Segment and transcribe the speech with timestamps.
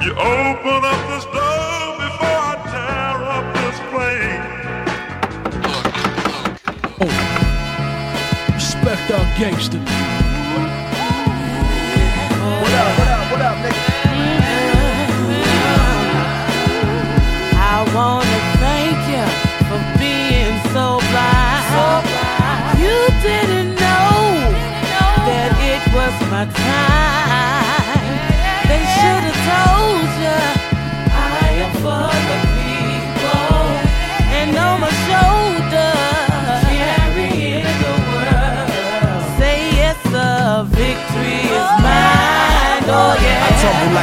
[0.00, 4.44] You open up the stove before I tear up this flame.
[7.00, 7.14] Oh.
[8.54, 9.80] Respect our gangster.
[12.62, 13.82] What up, what up, what up, nigga?
[17.58, 19.26] I wanna thank you
[19.66, 22.06] for being so blind.
[22.78, 24.14] You didn't know
[25.26, 26.97] that it was my time.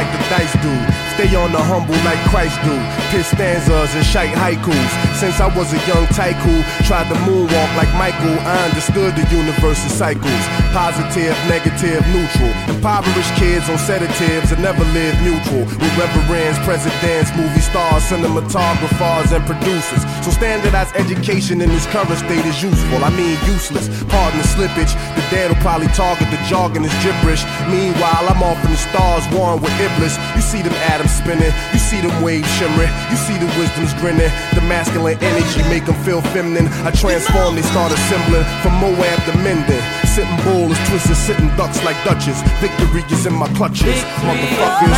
[0.06, 0.72] Like the dice do.
[1.14, 2.74] Stay on the humble like Christ do.
[3.10, 4.90] Piss stanzas and shite haikus.
[5.18, 8.38] Since I was a young tycoon, tried to moonwalk like Michael.
[8.46, 10.65] I understood the universe's cycles.
[10.76, 12.52] Positive, negative, neutral.
[12.68, 15.64] Impoverished kids on sedatives that never live neutral.
[15.64, 20.04] With reverends, presidents, movie stars, cinematographers, and producers.
[20.20, 23.00] So standardized education in this current state is useful.
[23.00, 23.88] I mean useless.
[24.12, 24.92] Pardon the slippage.
[25.16, 27.40] The dead will probably target the jargon is gibberish.
[27.72, 30.20] Meanwhile, I'm off in the stars, warring with Iblis.
[30.36, 34.28] You see them atoms spinning, you see them waves shimmering, you see the wisdom's grinning.
[34.52, 36.68] The masculine energy make them feel feminine.
[36.84, 39.80] I transform, they start assembling from Moab to Minden.
[40.16, 42.40] Sitting bull is twisted, sitting ducks like Duchess.
[42.56, 44.96] Victory is in my clutches, motherfuckers.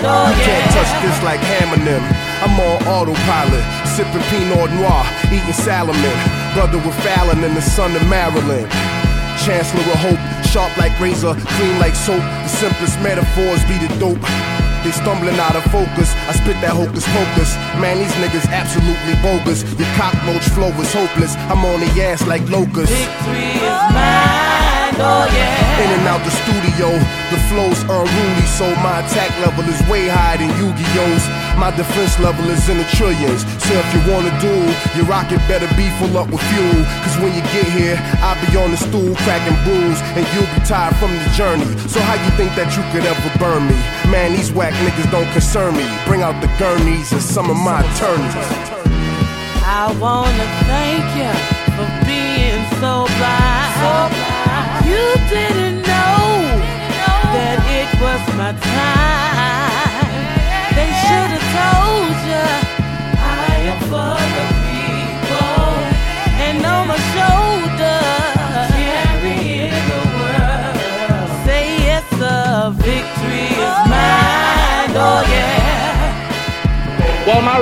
[0.00, 2.00] You can't touch this like Hammer them.
[2.40, 6.16] I'm on autopilot, sipping Pinot Noir, eating Salaman.
[6.54, 8.72] Brother with Fallon and the son of Maryland.
[9.44, 12.16] Chancellor of hope, sharp like razor, clean like soap.
[12.16, 14.24] The simplest metaphors be the dope.
[14.84, 16.12] They stumbling out of focus.
[16.28, 17.56] I spit that hocus pocus.
[17.80, 19.64] Man, these niggas absolutely bogus.
[19.80, 21.32] Your cockroach flow is hopeless.
[21.48, 22.92] I'm on the ass like locusts.
[22.92, 25.80] Victory is mine, oh yeah.
[25.80, 26.92] In and out the studio,
[27.32, 31.24] the flow's unruly, so my attack level is way higher than Yu-Gi-Oh's.
[31.56, 33.42] My defense level is in the trillions.
[33.64, 34.68] So if you wanna duel,
[35.00, 36.84] your rocket better be full up with fuel.
[37.02, 40.60] Cause when you get here, I'll be on the stool cracking brews, and you'll be
[40.68, 41.66] tired from the journey.
[41.88, 43.76] So how you think that you could ever burn me?
[44.14, 45.82] Man, these whack niggas don't concern me.
[46.06, 48.34] Bring out the gurneys and some of my attorneys.
[49.66, 51.34] I wanna thank you
[51.74, 54.14] for being so blind.
[54.86, 55.63] You didn't know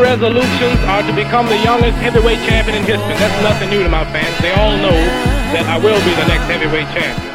[0.02, 3.14] resolutions are to become the youngest heavyweight champion in history.
[3.22, 4.36] That's nothing new to my fans.
[4.42, 4.98] They all know
[5.54, 7.31] that I will be the next heavyweight champion.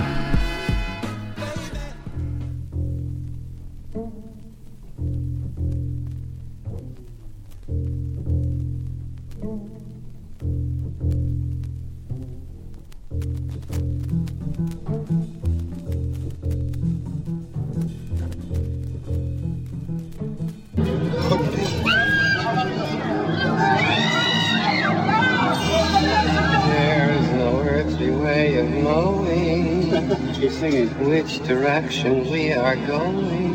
[31.88, 33.54] Direction we are going.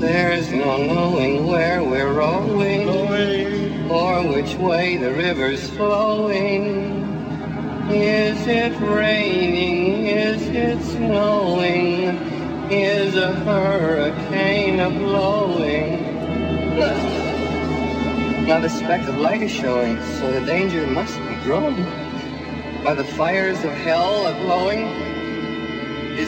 [0.00, 7.04] There's no knowing where we're rowing or which way the river's flowing.
[7.92, 10.06] Is it raining?
[10.06, 12.18] Is it snowing?
[12.72, 16.02] Is a hurricane a blowing?
[18.48, 21.86] Now the speck of light is showing, so the danger must be growing.
[22.84, 25.03] Are the fires of hell a glowing?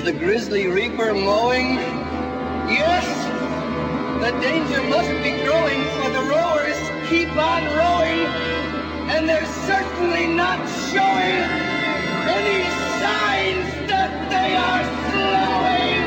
[0.06, 1.75] The grisly reaper mowing?
[2.71, 3.05] Yes!
[4.22, 6.78] The danger must be growing, for the rowers
[7.09, 8.25] keep on rowing,
[9.10, 10.65] and they're certainly not
[10.95, 11.42] showing
[12.39, 12.63] any
[13.03, 16.03] signs that they are slowing.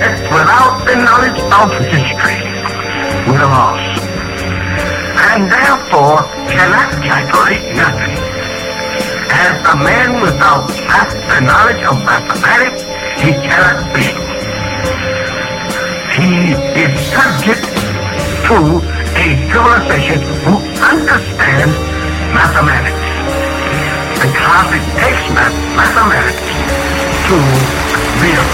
[0.00, 2.38] It's Without the knowledge of history,
[3.26, 3.91] we're lost.
[5.32, 8.12] And therefore cannot calculate nothing.
[9.32, 12.82] As a man without the knowledge of mathematics,
[13.16, 14.12] he cannot be.
[16.20, 16.52] He
[16.84, 17.64] is subject
[18.44, 18.56] to
[19.16, 21.80] a civilization who understands
[22.36, 23.08] mathematics.
[24.20, 26.44] Because it takes mathematics
[27.24, 27.36] to
[28.20, 28.50] build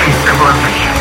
[0.00, 0.93] a civilization.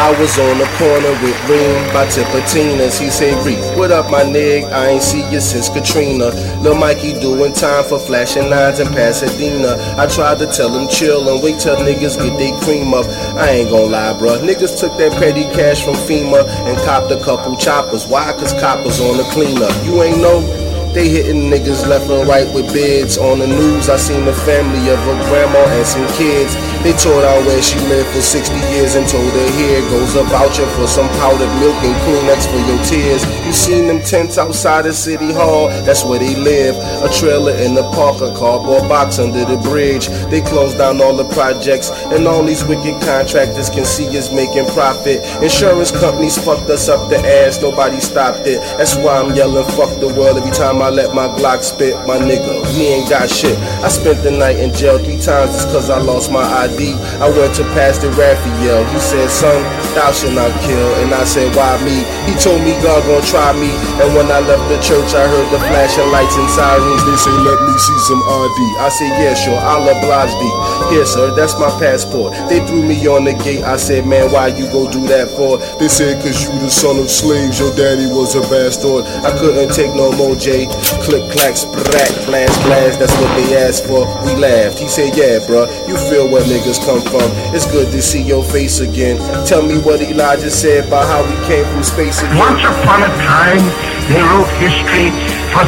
[0.00, 2.98] I was on the corner with Reem by Tipitina's.
[2.98, 4.64] He say, Reef, what up, my nig?
[4.64, 6.30] I ain't see you since Katrina.
[6.62, 9.76] Lil Mikey doing time for flashing nines in Pasadena.
[9.98, 13.04] I tried to tell him chill and wait till niggas get their cream up.
[13.36, 14.40] I ain't gon' lie, bruh.
[14.40, 18.06] Niggas took that petty cash from FEMA and copped a couple choppers.
[18.06, 18.32] Why?
[18.32, 19.84] Cause coppers on the cleanup.
[19.84, 20.59] You ain't know?
[20.92, 23.16] They hitting niggas left and right with bids.
[23.16, 26.58] On the news, I seen the family of a grandma and some kids.
[26.82, 30.24] They tore down where she lived for 60 years and told her here goes a
[30.24, 33.22] voucher for some powdered milk and Kleenex for your tears.
[33.46, 35.68] You seen them tents outside of City Hall?
[35.86, 36.74] That's where they live.
[37.04, 40.08] A trailer in the park, a cardboard box under the bridge.
[40.26, 44.66] They closed down all the projects, and all these wicked contractors can see us making
[44.74, 45.22] profit.
[45.40, 48.58] Insurance companies fucked us up the ass, nobody stopped it.
[48.76, 51.94] That's why I'm yelling fuck the world every time I let my Glock spit.
[52.06, 53.56] My nigga, we ain't got shit.
[53.84, 56.94] I spent the night in jail three times just cause I lost my ID.
[57.20, 58.84] I went to Pastor Raphael.
[58.88, 59.60] He said, son,
[59.94, 60.88] thou shalt not kill.
[61.04, 62.02] And I said, why me?
[62.24, 63.68] He told me God gon' try me.
[64.00, 67.02] And when I left the church, I heard the flashing lights and sirens.
[67.04, 68.58] They say, let me see some ID.
[68.80, 70.56] I said, yeah, sure, I'll oblige thee.
[70.94, 72.32] Here, sir, that's my passport.
[72.48, 73.62] They threw me on the gate.
[73.64, 75.58] I said, man, why you go do that for?
[75.78, 77.58] They said, cause you the son of slaves.
[77.60, 79.04] Your daddy was a bastard.
[79.26, 80.69] I couldn't take no more, Jay.
[81.04, 82.98] Click, clack, sprat, blast, blast.
[82.98, 84.06] That's what they asked for.
[84.24, 84.78] We laughed.
[84.78, 87.26] He said, yeah, bruh, you feel where niggas come from.
[87.54, 89.18] It's good to see your face again.
[89.46, 92.38] Tell me what Elijah said about how we came from space again.
[92.38, 93.64] Once upon a time,
[94.10, 95.10] they wrote history
[95.54, 95.64] for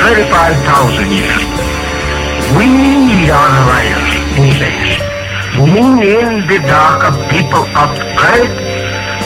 [0.00, 1.42] 35,000 years.
[2.56, 5.00] We are the writers, he says.
[5.58, 8.54] Meaning the darker people of Earth,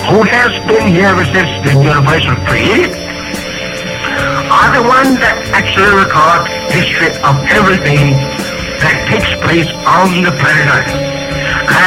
[0.09, 3.02] who has been here since the universe was created,
[4.53, 8.13] are the ones that actually record history of everything
[8.85, 10.93] that takes place on the planet Earth.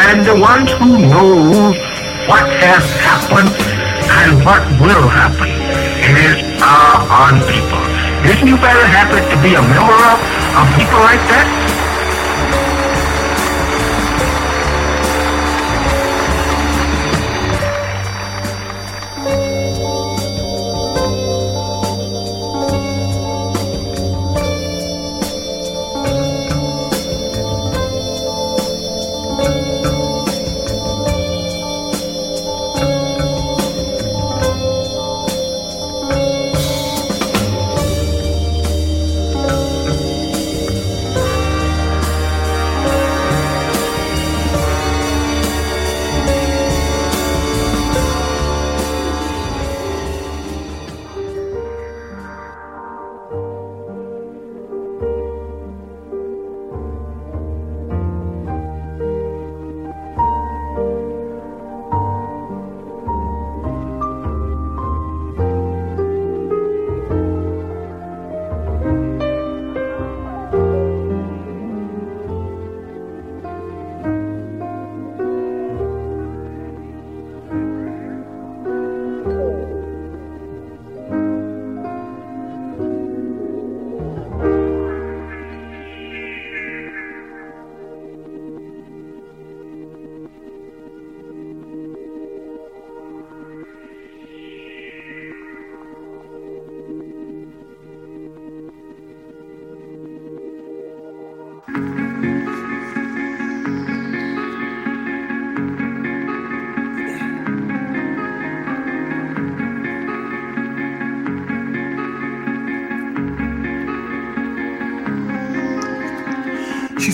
[0.01, 1.69] And the ones who know
[2.25, 5.45] what has happened and what will happen
[6.09, 7.83] is our own people.
[8.33, 10.17] Isn't you very happy to be a member of,
[10.57, 11.75] of people like that?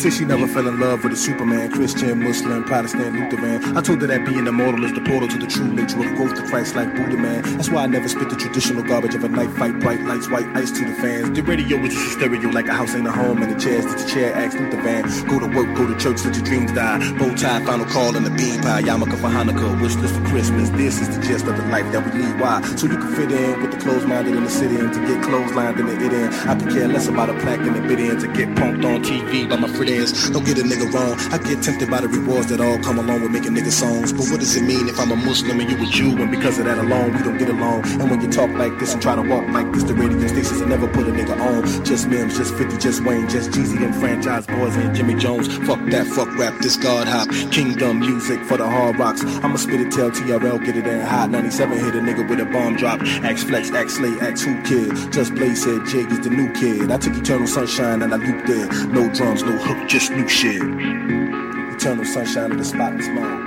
[0.01, 3.77] Said she never fell in love with a Superman, Christian, Muslim, Protestant, Lutheran.
[3.77, 6.34] I told her that being immortal is the portal to the true nature of growth
[6.34, 7.43] to Christ like Buddha man.
[7.58, 10.48] That's why I never spit the traditional garbage of a night fight, bright lights, white
[10.58, 11.38] ice to the fans.
[11.38, 13.86] The radio is just a stereo like a house ain't a home, and the chairs
[13.86, 15.03] that the chair acts Luther van.
[15.27, 16.98] Go to work, go to church, let your dreams die.
[17.20, 18.81] Bow tie, final call, and the bean pie.
[18.81, 20.72] Yarmulke for Hanukkah, wish list for Christmas.
[20.72, 22.39] This is the gist of the life that we lead.
[22.39, 22.62] Why?
[22.75, 25.22] So you can fit in with the closed minded in the city and to get
[25.22, 26.34] clotheslined in the it in.
[26.50, 29.03] I could care less about a plaque than the bid in to get punked on
[29.03, 29.67] TV by my
[29.98, 31.19] Don't get a nigga wrong.
[31.31, 34.13] I get tempted by the rewards that all come along with making nigga songs.
[34.13, 36.21] But what does it mean if I'm a Muslim and you a Jew?
[36.21, 37.86] And because of that alone, we don't get along.
[38.00, 40.60] And when you talk like this and try to walk like this, the radio stations
[40.62, 41.83] will never put a nigga on.
[41.83, 45.48] Just Mims, just 50, just Wayne, just Jeezy, them franchise boys and Jimmy Jones.
[45.67, 47.27] Fuck that, fuck rap, this God hop.
[47.51, 49.24] Kingdom music for the hard rocks.
[49.43, 51.29] I'ma spit it, tell TRL, get it in hot.
[51.29, 53.01] 97 hit a nigga with a bomb drop.
[53.24, 55.12] X Flex, X Slay, X Whoo Kid.
[55.12, 56.91] Just Blaze said Jig is the new kid.
[56.91, 58.67] I took Eternal Sunshine and I looped there.
[58.88, 60.62] No drums, no hook, just new shit.
[60.62, 63.40] Eternal sunshine of the spotless mind.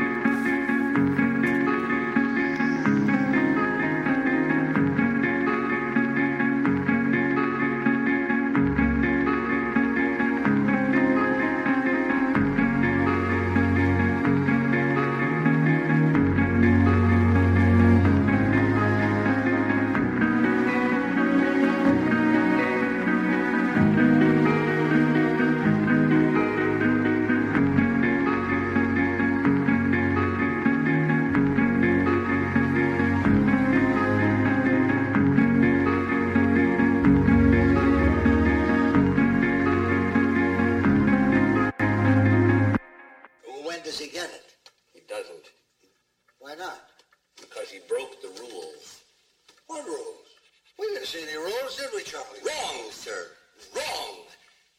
[51.17, 52.43] Any rules, did we, Charlie?
[52.45, 53.29] Wrong, sir.
[53.75, 54.25] Wrong.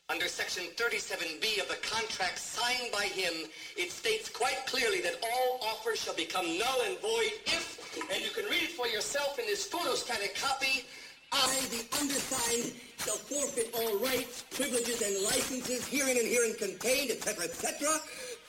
[0.09, 3.33] Under Section 37B of the contract signed by him,
[3.75, 7.79] it states quite clearly that all offers shall become null and void if,
[8.13, 10.85] and you can read it for yourself in this photostatic copy,
[11.31, 17.45] I, the undersigned, shall forfeit all rights, privileges, and licenses herein and herein contained, etc.,
[17.45, 17.87] etc.,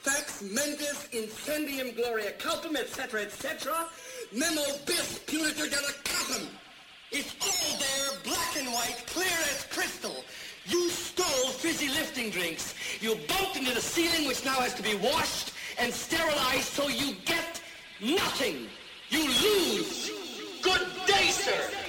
[0.03, 3.73] fax mentis incendium gloria culpum, etc., etc.,
[4.31, 6.47] memo bis punitor delicatum.
[7.11, 10.23] It's all there, black and white, clear as crystal.
[10.65, 12.75] You stole fizzy lifting drinks.
[12.99, 17.15] You bumped into the ceiling, which now has to be washed and sterilized, so you
[17.25, 17.61] get
[18.01, 18.67] nothing.
[19.09, 20.11] You lose.
[20.61, 21.86] Good day, sir.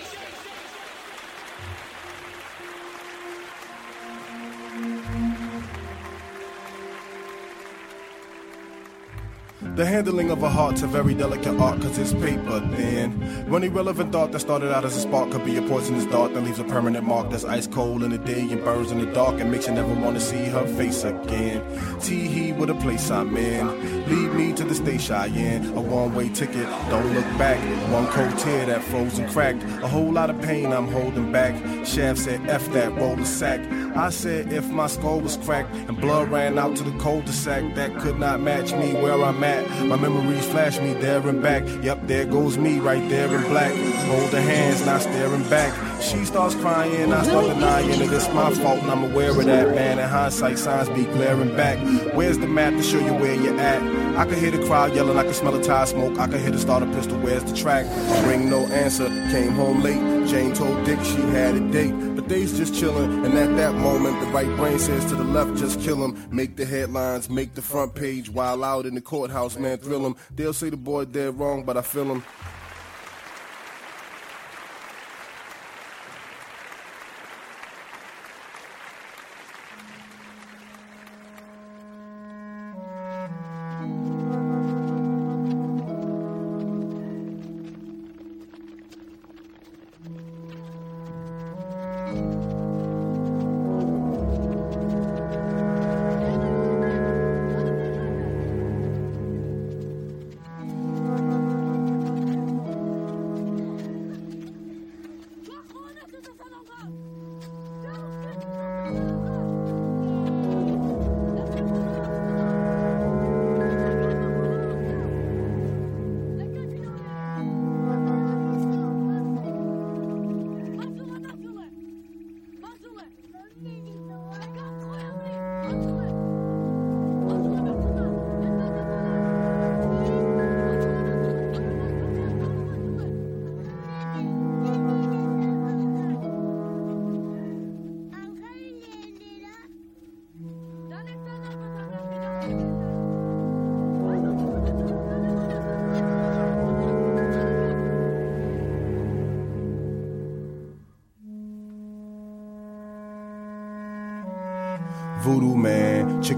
[9.78, 13.12] The handling of a heart's a very delicate art cause it's paper thin.
[13.48, 16.40] One irrelevant thought that started out as a spark could be a poisonous dart that
[16.40, 19.40] leaves a permanent mark that's ice cold in the day and burns in the dark
[19.40, 21.62] and makes you never want to see her face again.
[22.00, 23.68] Tee hee with a place I'm in.
[24.08, 25.66] Lead me to the station Cheyenne.
[25.76, 27.60] A one way ticket, don't look back.
[27.92, 29.62] One cold tear that froze and cracked.
[29.62, 31.54] A whole lot of pain I'm holding back.
[31.86, 33.60] Shaft said F that roll sack.
[33.96, 37.96] I said if my skull was cracked and blood ran out to the cul-de-sac, that
[38.00, 39.67] could not match me where I'm at.
[39.86, 41.62] My memories flash me there and back.
[41.82, 43.72] Yep, there goes me right there in black.
[44.06, 45.87] Holding hands, not staring back.
[46.00, 48.12] She starts crying, I start denying it.
[48.12, 49.98] It's my fault and I'm aware of that, man.
[49.98, 51.78] In hindsight, signs be glaring back.
[52.14, 53.82] Where's the map to show you where you're at?
[54.16, 56.18] I can hear the crowd yelling, I can smell the tire smoke.
[56.18, 57.84] I can hear the starter pistol, where's the track?
[58.26, 60.28] Ring no answer, came home late.
[60.28, 61.92] Jane told Dick she had a date.
[62.14, 65.56] But they's just chilling, and at that moment, the right brain says to the left,
[65.56, 66.26] just kill him.
[66.30, 70.16] Make the headlines, make the front page, while out in the courthouse, man, thrill him.
[70.34, 72.24] They'll say the boy dead wrong, but I feel him.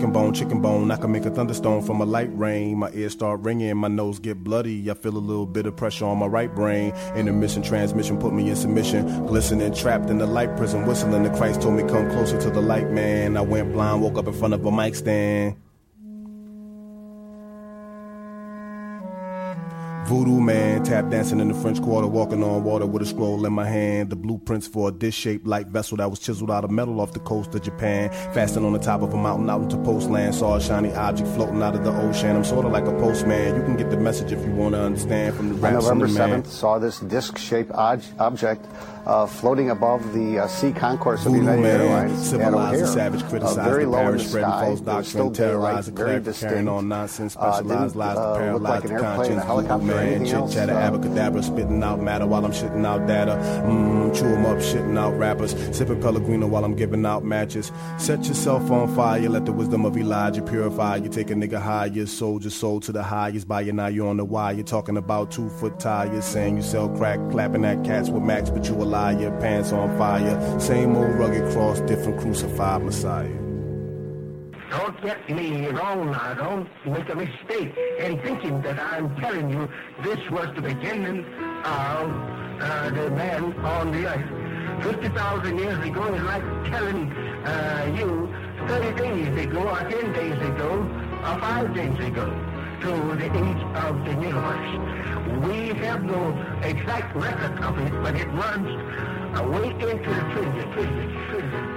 [0.01, 0.91] Chicken bone, chicken bone.
[0.91, 2.79] I can make a thunderstorm from a light rain.
[2.79, 4.91] My ears start ringing, my nose get bloody.
[4.91, 6.95] I feel a little bit of pressure on my right brain.
[7.15, 9.27] Intermission transmission put me in submission.
[9.27, 11.23] Glistening, trapped in the light prison, whistling.
[11.23, 13.37] The Christ told me come closer to the light, man.
[13.37, 15.57] I went blind, woke up in front of a mic stand.
[20.11, 23.53] Voodoo man, tap dancing in the French Quarter, walking on water with a scroll in
[23.53, 24.11] my hand.
[24.11, 27.21] The blueprints for a dish-shaped light vessel that was chiseled out of metal off the
[27.21, 28.11] coast of Japan.
[28.35, 30.35] Fastened on the top of a mountain out into postland.
[30.35, 32.35] Saw a shiny object floating out of the ocean.
[32.35, 33.55] I'm sort of like a postman.
[33.55, 36.07] You can get the message if you want to understand from the On raps November
[36.09, 36.43] the man.
[36.43, 38.67] 7th, saw this disc-shaped ob- object
[39.07, 43.23] uh, floating above the uh, sea concourse of Voodoo United man, Airlines civilized the savage,
[43.23, 44.65] Uh, criticized very the parish, the spreading sky.
[44.67, 46.69] false doctrine, still terrorized the daylight, very carrying distinct.
[46.69, 49.43] on nonsense, Uh, specialized lies uh, to paralyze like the an airplane, conscience.
[49.43, 53.07] a helicopter, Voodoo man, anything chit chatter, abracadabra, spitting out matter while I'm shitting out
[53.07, 53.33] data.
[53.65, 57.73] Mmm, chew 'em up, shitting out rappers, sipping Pellegrino while I'm giving out matches.
[57.99, 61.09] Set yourself on fire, let the wisdom of Elijah purify you.
[61.09, 63.49] Take a nigga higher, sold your soul to the highest.
[63.49, 64.55] By you now you're on the wire.
[64.55, 68.51] You're talking about two foot tires, saying you sell crack, clapping at cats with max,
[68.51, 69.37] but you a liar.
[69.41, 73.40] Pants on fire, same old rugged cross, different crucified Messiah.
[74.71, 76.35] Don't get me wrong now.
[76.35, 79.69] Don't make a mistake in thinking that I'm telling you
[80.05, 81.25] this was the beginning
[81.65, 82.11] of
[82.61, 84.85] uh, the man on the earth.
[84.85, 88.33] 50,000 years ago is like telling uh, you
[88.69, 90.87] 30 days ago or 10 days ago
[91.25, 92.27] uh, five days ago
[92.81, 94.71] to the age of the universe.
[95.47, 96.31] We have no
[96.63, 98.69] exact record of it, but it runs
[99.51, 101.70] way into the trillions, trillions, trillions,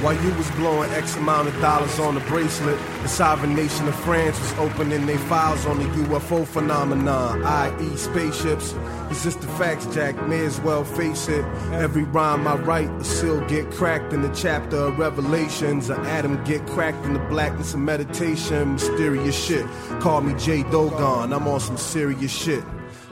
[0.00, 3.96] While you was blowing X amount of dollars on the bracelet, the sovereign nation of
[3.96, 7.96] France was opening their files on the UFO phenomenon, i.e.
[7.96, 8.76] spaceships.
[9.10, 11.44] It's just the facts, Jack, may as well face it.
[11.72, 15.90] Every rhyme I write, a seal get cracked in the chapter of Revelations.
[15.90, 18.74] An atom get cracked in the blackness of meditation.
[18.74, 19.66] Mysterious shit.
[19.98, 22.62] Call me J Dogon, I'm on some serious shit.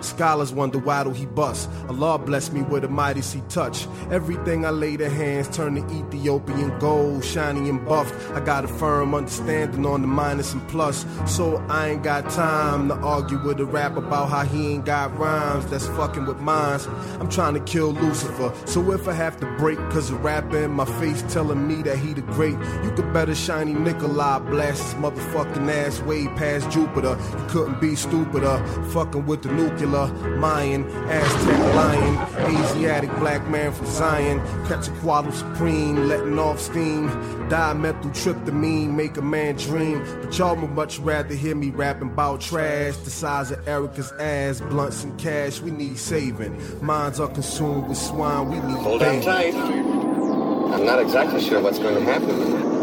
[0.00, 1.71] Scholars wonder why do he bust.
[1.88, 3.87] Allah bless me with a mighty see touch.
[4.11, 8.15] Everything I lay the hands turn to Ethiopian gold, shiny and buffed.
[8.33, 11.07] I got a firm understanding on the minus and plus.
[11.26, 15.17] So I ain't got time to argue with a rap about how he ain't got
[15.19, 15.67] rhymes.
[15.67, 16.87] That's fucking with minds.
[17.19, 18.53] I'm trying to kill Lucifer.
[18.67, 21.99] So if I have to break cause of rapping in my face telling me that
[21.99, 27.17] he the great, you could better shiny Nikolai blast his motherfucking ass way past Jupiter.
[27.38, 28.62] You couldn't be stupider.
[28.91, 29.86] Fucking with the nuclear.
[29.87, 37.09] Mayan, Aztec lion, Asiatic black man from Zion, Quetzalcoatl supreme, letting off steam,
[37.49, 40.05] dimethyltryptamine, make a man dream.
[40.23, 44.61] But y'all would much rather hear me rapping about trash, the size of Erica's ass,
[44.61, 45.61] blunts and cash.
[45.61, 46.84] We need saving.
[46.84, 48.50] Minds are consumed with swine.
[48.50, 49.54] We need Hold on tight.
[49.54, 52.75] I'm not exactly sure what's going to happen.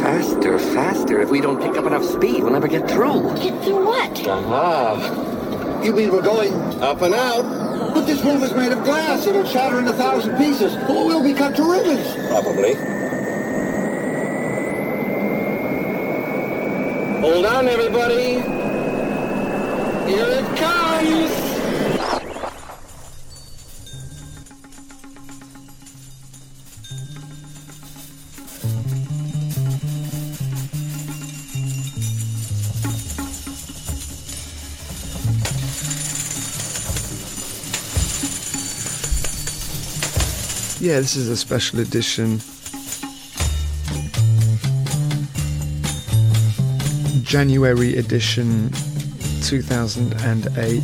[0.00, 1.20] Faster, faster.
[1.22, 3.34] If we don't pick up enough speed, we'll never get through.
[3.36, 4.26] Get through what?
[4.28, 5.33] Aha.
[5.84, 6.50] You mean we're going
[6.82, 7.42] Up and out.
[7.92, 9.26] But this room is made of glass.
[9.26, 10.74] It'll shatter in a thousand pieces.
[10.88, 12.16] Or we'll be cut to ribbons.
[12.26, 12.72] Probably.
[17.20, 18.40] Hold on, everybody.
[20.10, 21.43] Here it comes.
[40.84, 42.40] Yeah, this is a special edition.
[47.22, 48.68] January edition
[49.40, 50.82] 2008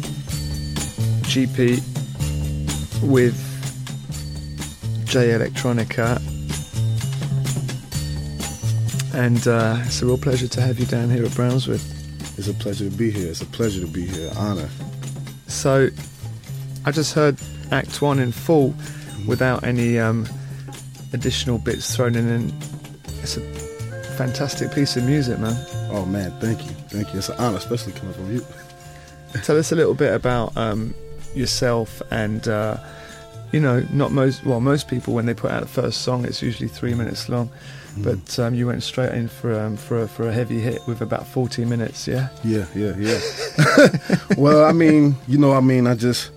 [1.28, 1.82] GP
[3.02, 3.36] with
[5.04, 6.16] Jay Electronica.
[9.14, 11.82] And uh, it's a real pleasure to have you down here at Brownswood.
[12.38, 13.28] It's a pleasure to be here.
[13.28, 14.30] It's a pleasure to be here.
[14.34, 14.70] Honor.
[15.48, 15.90] So,
[16.86, 17.38] I just heard
[17.70, 18.74] Act One in full
[19.26, 20.26] without any um,
[21.12, 22.28] additional bits thrown in.
[22.28, 22.52] And
[23.22, 23.40] it's a
[24.16, 25.54] fantastic piece of music, man.
[25.90, 27.18] Oh man, thank you, thank you.
[27.18, 28.44] It's an honor, especially coming from you.
[29.42, 30.94] Tell us a little bit about um,
[31.34, 32.46] yourself and.
[32.48, 32.76] Uh,
[33.52, 34.44] you know, not most.
[34.44, 37.50] Well, most people when they put out the first song, it's usually three minutes long,
[37.98, 41.00] but um, you went straight in for um, for a, for a heavy hit with
[41.00, 42.06] about forty minutes.
[42.06, 42.28] Yeah.
[42.44, 43.18] Yeah, yeah, yeah.
[44.36, 46.30] well, I mean, you know, I mean, I just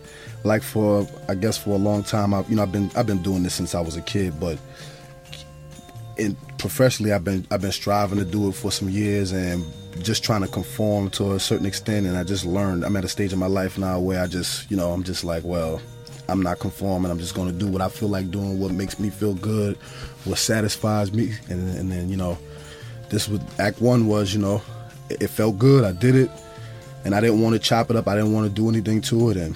[0.44, 3.22] like for I guess for a long time, I've you know, I've been I've been
[3.22, 4.58] doing this since I was a kid, but
[6.18, 9.66] in professionally, I've been I've been striving to do it for some years and
[10.02, 12.06] just trying to conform to a certain extent.
[12.06, 12.84] And I just learned.
[12.84, 15.24] I'm at a stage in my life now where I just you know I'm just
[15.24, 15.82] like well.
[16.30, 17.12] I'm not conforming.
[17.12, 19.76] I'm just going to do what I feel like doing, what makes me feel good,
[20.24, 22.38] what satisfies me, and, and then you know,
[23.10, 24.62] this was Act One was you know,
[25.10, 25.84] it, it felt good.
[25.84, 26.32] I did it,
[27.04, 28.08] and I didn't want to chop it up.
[28.08, 29.56] I didn't want to do anything to it, and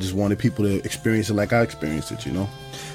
[0.00, 2.24] I just wanted people to experience it like I experienced it.
[2.24, 2.48] You know.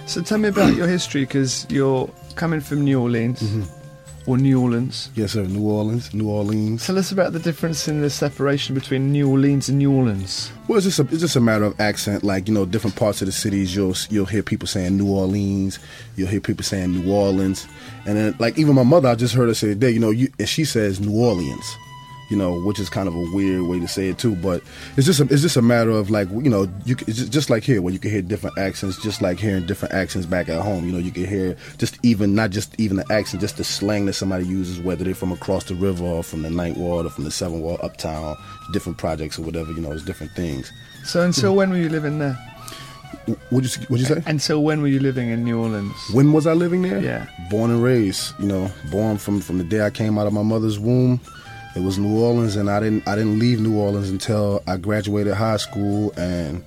[0.08, 4.30] So tell me about your history because you're coming from New Orleans mm-hmm.
[4.32, 5.12] or New Orleans.
[5.13, 5.44] Yes, sir.
[5.44, 6.88] New Orleans, New Orleans.
[6.88, 10.52] Tell us about the difference in the separation between New Orleans and New Orleans.
[10.68, 12.24] Well, it's just a, it's just a matter of accent.
[12.24, 15.78] Like you know, different parts of the cities, you'll you'll hear people saying New Orleans,
[16.15, 17.68] you'll hear people saying New Orleans,
[18.08, 20.32] and then like even my mother, I just heard her say today, you know, you
[20.39, 21.78] and she says New Orleans,
[22.30, 24.36] you know, which is kind of a weird way to say it too.
[24.36, 24.62] But
[24.98, 27.50] it's just a, it's just a matter of like you know, you it's just, just
[27.50, 30.62] like here where you can hear different accents, just like hearing different accents back at
[30.62, 30.86] home.
[30.86, 34.06] You know, you can hear just even not just even the accent, just the slang
[34.06, 37.10] that somebody uses, whether they're from across the river or from the Ninth Ward or
[37.10, 38.36] from the Seventh Ward, uptown,
[38.74, 39.72] different projects or whatever.
[39.72, 40.72] You know, it's different things.
[41.04, 42.38] So until when were you living there?
[43.50, 44.24] What'd you What'd you say?
[44.26, 45.96] Until when were you living in New Orleans?
[46.14, 47.00] When was I living there?
[47.00, 47.28] Yeah.
[47.50, 50.44] Born and raised, you know, born from from the day I came out of my
[50.44, 51.20] mother's womb.
[51.76, 55.34] It was New Orleans, and I didn't I didn't leave New Orleans until I graduated
[55.34, 56.64] high school, and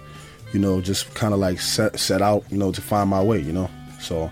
[0.53, 3.41] you know, just kind of like set set out, you know, to find my way,
[3.41, 3.71] you know.
[4.01, 4.31] So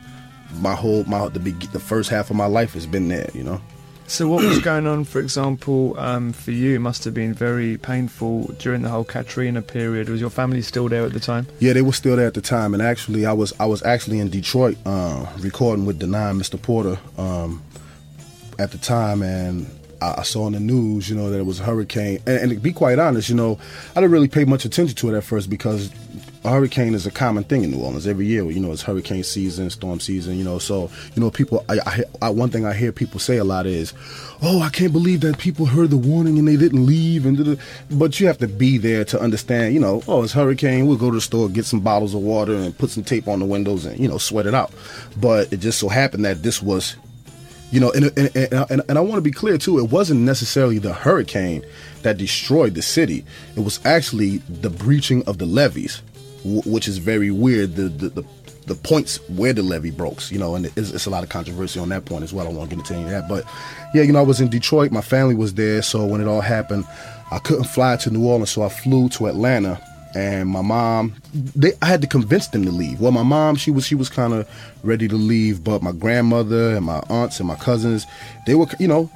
[0.61, 1.39] my whole my the
[1.73, 3.61] the first half of my life has been there, you know.
[4.09, 6.77] So, what was going on, for example, um, for you?
[6.77, 10.09] It must have been very painful during the whole Katrina period.
[10.09, 11.49] Was your family still there at the time?
[11.59, 14.21] Yeah, they were still there at the time, and actually, I was I was actually
[14.21, 16.61] in Detroit uh, recording with Denaun, Mr.
[16.61, 17.62] Porter, um,
[18.61, 19.69] at the time, and
[20.00, 22.20] I, saw in the news, you know, that it was a hurricane.
[22.26, 23.59] And, and to be quite honest, you know,
[23.92, 25.90] I didn't really pay much attention to it at first because
[26.46, 28.48] a hurricane is a common thing in New Orleans every year.
[28.50, 30.38] You know, it's hurricane season, storm season.
[30.38, 31.64] You know, so you know, people.
[31.68, 33.92] I, I, one thing I hear people say a lot is,
[34.42, 37.61] "Oh, I can't believe that people heard the warning and they didn't leave." And da-da."
[37.90, 39.74] but you have to be there to understand.
[39.74, 40.87] You know, oh, it's hurricane.
[40.87, 43.40] We'll go to the store, get some bottles of water, and put some tape on
[43.40, 44.72] the windows, and you know, sweat it out.
[45.16, 46.96] But it just so happened that this was
[47.70, 49.79] you know, and and, and, and, and I want to be clear too.
[49.79, 51.64] It wasn't necessarily the hurricane
[52.02, 53.24] that destroyed the city.
[53.57, 56.02] It was actually the breaching of the levees,
[56.44, 57.74] w- which is very weird.
[57.74, 58.24] The, the the
[58.66, 61.79] the points where the levee broke, you know, and it's, it's a lot of controversy
[61.79, 62.48] on that point as well.
[62.48, 63.44] I won't get into any of that, but
[63.94, 64.90] yeah, you know, I was in Detroit.
[64.90, 66.85] My family was there, so when it all happened,
[67.31, 69.81] I couldn't fly to New Orleans, so I flew to Atlanta
[70.16, 73.00] and my mom they I had to convince them to leave.
[73.00, 74.48] Well, my mom she was she was kind of
[74.83, 78.07] ready to leave, but my grandmother and my aunts and my cousins
[78.46, 79.11] they were you know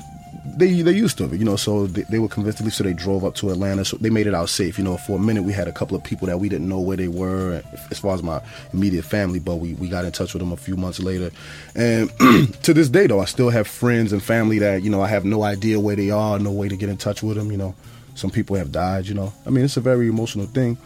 [0.56, 2.84] they they used to it, you know, so they, they were convinced to leave, so
[2.84, 3.84] they drove up to Atlanta.
[3.84, 4.96] So they made it out safe, you know.
[4.96, 7.08] For a minute, we had a couple of people that we didn't know where they
[7.08, 10.52] were, as far as my immediate family, but we, we got in touch with them
[10.52, 11.30] a few months later.
[11.74, 12.10] And
[12.62, 15.24] to this day, though, I still have friends and family that you know I have
[15.24, 17.74] no idea where they are, no way to get in touch with them, you know.
[18.14, 19.32] Some people have died, you know.
[19.46, 20.76] I mean, it's a very emotional thing.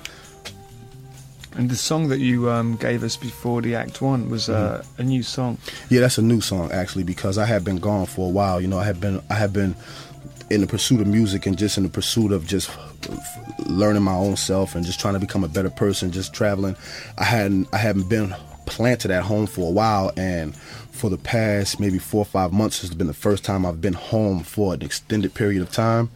[1.56, 5.02] And the song that you um, gave us before the Act One was uh, Mm-hmm.
[5.02, 5.58] a new song.
[5.88, 8.60] Yeah, that's a new song actually because I have been gone for a while.
[8.60, 9.76] You know, I have been I have been
[10.50, 12.70] in the pursuit of music and just in the pursuit of just
[13.66, 16.10] learning my own self and just trying to become a better person.
[16.10, 16.74] Just traveling.
[17.18, 18.34] I hadn't I haven't been
[18.66, 22.80] planted at home for a while and for the past maybe four or five months
[22.80, 26.10] has been the first time I've been home for an extended period of time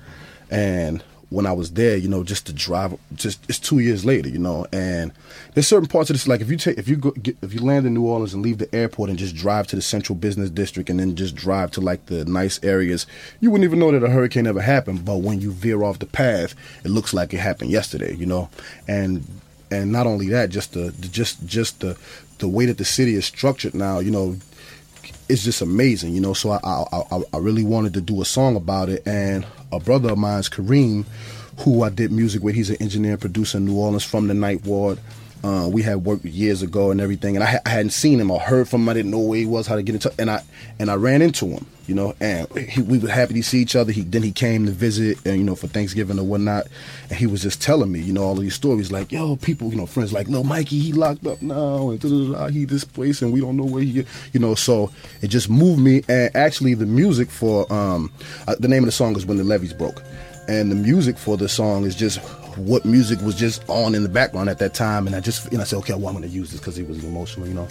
[0.51, 4.31] and when I was there, you know, just to drive, just it's two years later,
[4.31, 5.13] you know, and
[5.53, 7.61] there's certain parts of this, like if you take, if you go, get, if you
[7.61, 10.49] land in New Orleans and leave the airport and just drive to the central business
[10.49, 13.07] district and then just drive to like the nice areas,
[13.41, 15.05] you wouldn't even know that a hurricane ever happened.
[15.05, 18.49] But when you veer off the path, it looks like it happened yesterday, you know,
[18.87, 19.25] and
[19.71, 21.99] and not only that, just the, the just just the
[22.39, 24.37] the way that the city is structured now, you know,
[25.29, 26.33] it's just amazing, you know.
[26.33, 30.13] So I, I I really wanted to do a song about it, and a brother
[30.13, 31.05] of mine's Kareem,
[31.61, 34.35] who I did music with, he's an engineer and producer in New Orleans from the
[34.35, 34.99] Ninth Ward.
[35.45, 38.41] Uh, we had worked years ago and everything, and I, I hadn't seen him or
[38.41, 38.89] heard from him.
[38.89, 40.43] I didn't know where he was, how to get in touch, and I
[40.81, 43.77] and I ran into him, you know, and he, we were happy to see each
[43.77, 43.93] other.
[43.93, 46.67] He then he came to visit, and you know, for Thanksgiving or whatnot,
[47.09, 49.71] and he was just telling me, you know, all of these stories, like, yo, people,
[49.71, 52.03] you know, friends like, little Mikey, he locked up now, and
[52.53, 54.91] he this place, and we don't know where he, you know, so
[55.23, 58.11] it just moved me, and actually the music for um,
[58.49, 60.03] uh, the name of the song is when the levees broke,
[60.49, 62.19] and the music for the song is just
[62.59, 65.61] what music was just on in the background at that time, and I just, and
[65.61, 67.69] I said, okay, well, I'm going to use this because it was emotional, you know.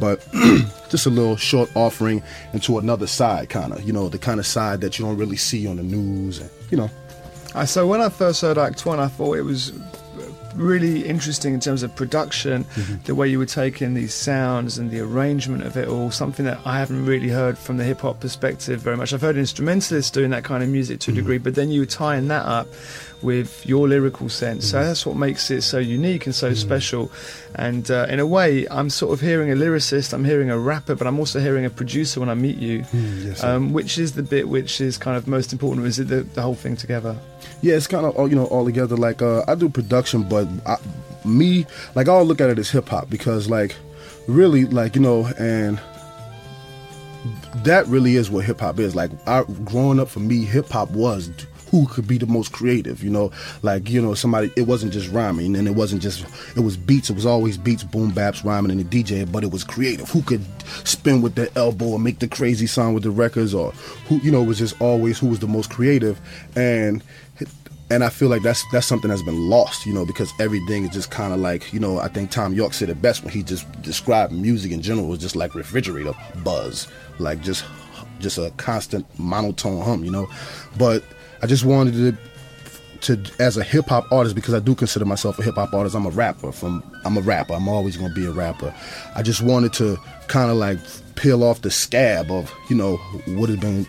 [0.00, 0.26] But
[0.90, 2.22] just a little short offering
[2.52, 5.36] into another side, kind of, you know, the kind of side that you don't really
[5.36, 6.90] see on the news, and you know.
[7.54, 9.72] Uh, so when I first heard Act One, I thought it was
[10.58, 12.66] really interesting in terms of production,
[13.04, 16.10] the way you were taking these sounds and the arrangement of it all.
[16.10, 19.12] Something that I haven't really heard from the hip hop perspective very much.
[19.12, 21.86] I've heard instrumentalists doing that kind of music to a degree, but then you were
[21.86, 22.68] tying that up
[23.22, 24.70] with your lyrical sense.
[24.70, 27.10] So that's what makes it so unique and so special.
[27.54, 30.94] And uh, in a way, I'm sort of hearing a lyricist, I'm hearing a rapper,
[30.94, 32.84] but I'm also hearing a producer when I meet you.
[32.92, 35.86] yes, um, which is the bit which is kind of most important?
[35.86, 37.16] Is it the, the whole thing together?
[37.60, 38.96] Yeah, it's kind of all you know all together.
[38.96, 40.76] Like uh, I do production, but I,
[41.24, 43.74] me like I'll look at it as hip hop because like
[44.26, 45.80] really like you know and
[47.64, 48.94] that really is what hip hop is.
[48.94, 51.30] Like I, growing up for me, hip hop was
[51.70, 53.02] who could be the most creative.
[53.02, 53.30] You know,
[53.62, 54.50] like you know somebody.
[54.56, 56.24] It wasn't just rhyming, and it wasn't just
[56.56, 57.10] it was beats.
[57.10, 59.30] It was always beats, boom baps, rhyming, and the DJ.
[59.30, 60.08] But it was creative.
[60.10, 60.44] Who could
[60.84, 63.72] spin with their elbow and make the crazy sound with the records, or
[64.08, 66.20] who you know was just always who was the most creative
[66.56, 67.02] and
[67.90, 70.90] and I feel like that's that's something that's been lost, you know, because everything is
[70.90, 73.42] just kind of like, you know, I think Thom Yorke said it best when he
[73.42, 76.12] just described music in general as just like refrigerator
[76.44, 77.64] buzz, like just
[78.20, 80.28] just a constant monotone hum, you know.
[80.76, 81.02] But
[81.42, 82.18] I just wanted to
[83.00, 85.94] to as a hip hop artist because I do consider myself a hip hop artist.
[85.94, 87.54] I'm a rapper from I'm a rapper.
[87.54, 88.74] I'm always to be a rapper.
[89.14, 90.78] I just wanted to kind of like
[91.14, 92.96] peel off the scab of you know
[93.26, 93.84] what has been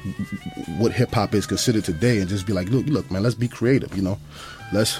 [0.79, 3.47] what hip hop is considered today and just be like look look man let's be
[3.47, 4.17] creative you know
[4.73, 4.99] let's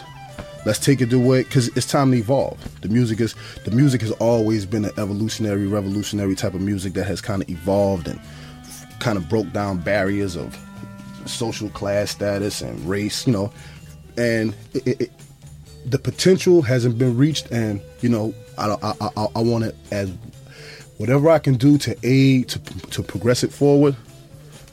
[0.63, 3.33] let's take it the way because it's time to evolve the music is
[3.65, 7.49] the music has always been an evolutionary revolutionary type of music that has kind of
[7.49, 8.19] evolved and
[8.99, 10.55] kind of broke down barriers of
[11.25, 13.51] social class status and race, you know,
[14.17, 15.11] and it, it, it,
[15.85, 20.11] the potential hasn't been reached, and you know, I I, I, I want it as
[20.97, 23.95] whatever I can do to aid to to progress it forward.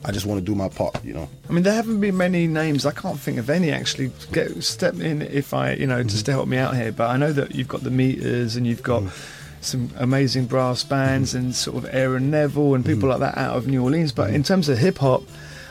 [0.05, 1.29] I just want to do my part, you know.
[1.49, 2.87] I mean, there haven't been many names.
[2.87, 4.13] I can't think of any actually.
[4.31, 6.39] Get step in if I, you know, just to mm-hmm.
[6.39, 6.93] help me out here.
[6.93, 9.63] But I know that you've got the meters and you've got mm-hmm.
[9.63, 11.47] some amazing brass bands mm-hmm.
[11.47, 14.13] and sort of Aaron Neville and people like that out of New Orleans.
[14.13, 15.25] But in terms of hip hop,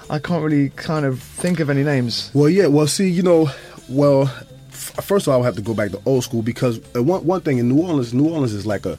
[0.10, 2.32] I can't really kind of think of any names.
[2.34, 2.68] Well, yeah.
[2.68, 3.50] Well, see, you know,
[3.90, 4.28] well,
[4.70, 7.26] first of all, I would have to go back to old school because uh, one
[7.26, 8.98] one thing in New Orleans, New Orleans is like a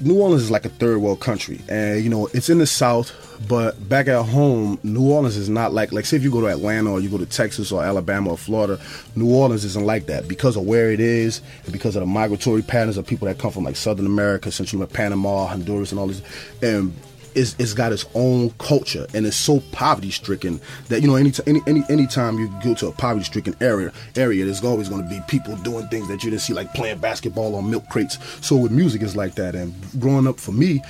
[0.00, 3.12] New Orleans is like a third world country, and you know it's in the South,
[3.48, 6.48] but back at home, New Orleans is not like like say if you go to
[6.48, 8.80] Atlanta or you go to Texas or Alabama or Florida,
[9.14, 12.62] New Orleans isn't like that because of where it is and because of the migratory
[12.62, 16.08] patterns of people that come from like Southern America, Central America, Panama, Honduras, and all
[16.08, 16.22] this,
[16.62, 16.92] and
[17.34, 21.32] it's, it's got its own culture and it's so poverty stricken that you know any
[21.46, 25.08] any any anytime you go to a poverty stricken area area there's always going to
[25.08, 28.18] be people doing things that you didn't see like playing basketball on milk crates.
[28.46, 29.54] So with music it's like that.
[29.54, 30.82] And growing up for me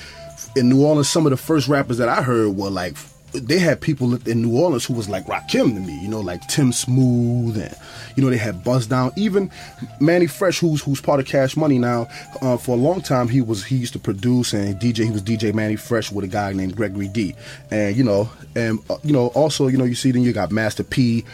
[0.57, 2.97] in New Orleans some of the first rappers that I heard were like
[3.33, 6.47] they had people in New Orleans who was like Rakim to me, you know, like
[6.49, 7.75] Tim Smooth, and
[8.17, 9.13] you know they had Buzz Down.
[9.17, 9.51] Even
[10.01, 12.09] Manny Fresh, who's who's part of Cash Money now,
[12.43, 15.05] uh, for a long time he was he used to produce and DJ.
[15.05, 17.35] He was DJ Manny Fresh with a guy named Gregory D,
[17.71, 20.51] and you know, and uh, you know also you know you see then you got
[20.51, 21.25] Master P,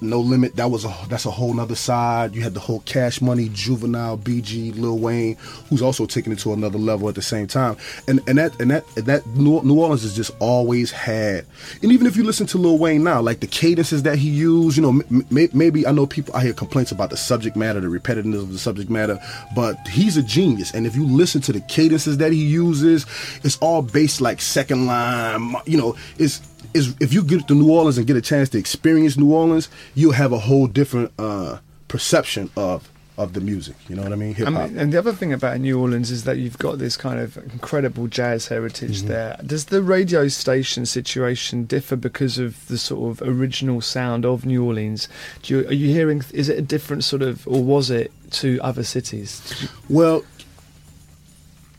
[0.00, 2.34] no Limit, that was a that's a whole nother side.
[2.34, 5.36] You had the whole Cash Money, Juvenile, BG, Lil Wayne,
[5.68, 7.76] who's also taking it to another level at the same time.
[8.08, 11.46] And and that and that and that New Orleans has just always had.
[11.82, 14.76] And even if you listen to Lil Wayne now, like the cadences that he used,
[14.76, 17.80] you know, m- m- maybe I know people I hear complaints about the subject matter,
[17.80, 19.18] the repetitiveness of the subject matter,
[19.54, 20.72] but he's a genius.
[20.74, 23.06] And if you listen to the cadences that he uses,
[23.42, 25.54] it's all based like second line.
[25.66, 26.40] You know, it's
[26.72, 29.68] is if you get to New Orleans and get a chance to experience New Orleans,
[29.94, 33.76] you'll have a whole different uh, perception of of the music.
[33.88, 34.34] You know what I mean?
[34.34, 36.96] Hip I mean, and the other thing about New Orleans is that you've got this
[36.96, 39.08] kind of incredible jazz heritage Mm-hmm.
[39.08, 39.36] there.
[39.46, 44.64] Does the radio station situation differ because of the sort of original sound of New
[44.64, 45.08] Orleans?
[45.42, 46.24] Do you, are you hearing?
[46.32, 49.68] Is it a different sort of, or was it to other cities?
[49.88, 50.24] Well,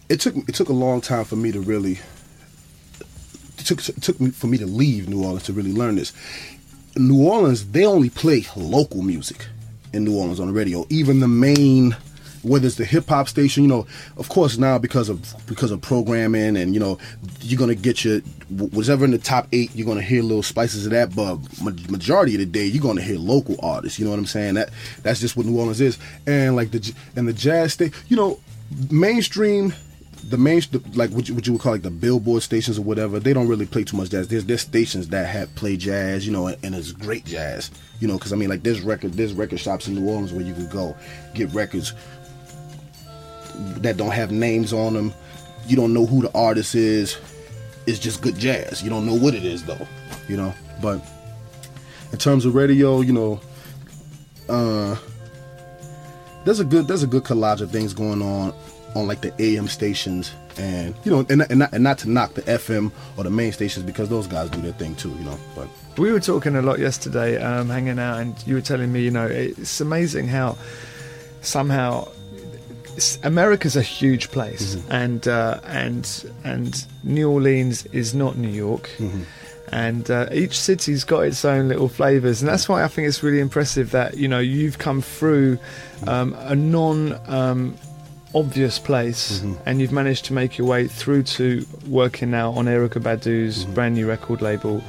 [0.08, 2.00] it took it took a long time for me to really.
[3.65, 6.13] Took took me for me to leave New Orleans to really learn this.
[6.95, 9.47] New Orleans, they only play local music
[9.91, 10.86] in New Orleans on the radio.
[10.89, 11.95] Even the main,
[12.43, 15.82] whether it's the hip hop station, you know, of course now because of because of
[15.82, 16.99] programming and you know,
[17.41, 20.91] you're gonna get your whatever in the top eight, you're gonna hear little spices of
[20.91, 21.15] that.
[21.15, 21.38] But
[21.89, 23.97] majority of the day, you're gonna hear local artists.
[23.97, 24.54] You know what I'm saying?
[24.54, 24.69] That
[25.01, 25.97] that's just what New Orleans is.
[26.28, 28.39] And like the and the jazz state, you know,
[28.91, 29.73] mainstream
[30.30, 30.62] the main
[30.94, 33.48] like what you, what you would call like the billboard stations or whatever they don't
[33.48, 34.28] really play too much jazz.
[34.28, 38.08] There's there's stations that have play jazz you know and, and it's great jazz you
[38.08, 40.54] know because i mean like there's record there's record shops in new orleans where you
[40.54, 40.96] could go
[41.34, 41.94] get records
[43.78, 45.14] that don't have names on them.
[45.66, 47.18] You don't know who the artist is.
[47.88, 48.84] It's just good jazz.
[48.84, 49.88] You don't know what it is though
[50.28, 50.54] you know?
[50.82, 51.02] But
[52.12, 53.40] in terms of radio you know
[54.48, 54.96] uh
[56.44, 58.54] there's a good there's a good collage of things going on
[58.96, 62.34] on like the AM stations and you know and, and, not, and not to knock
[62.34, 65.38] the FM or the main stations because those guys do their thing too you know
[65.56, 65.68] but.
[65.98, 69.12] We were talking a lot yesterday, um, hanging out, and you were telling me, you
[69.12, 70.58] know, it's amazing how
[71.40, 72.10] somehow
[73.24, 78.90] America's a huge place, and uh, and and New Orleans is not New York.
[79.72, 83.24] And uh, each city's got its own little flavors, and that's why I think it's
[83.24, 85.58] really impressive that you know you've come through
[86.08, 87.76] um, a non um,
[88.36, 93.02] obvious place, and you've managed to make your way through to working now on Erykah
[93.02, 94.84] Badu's brand new record label,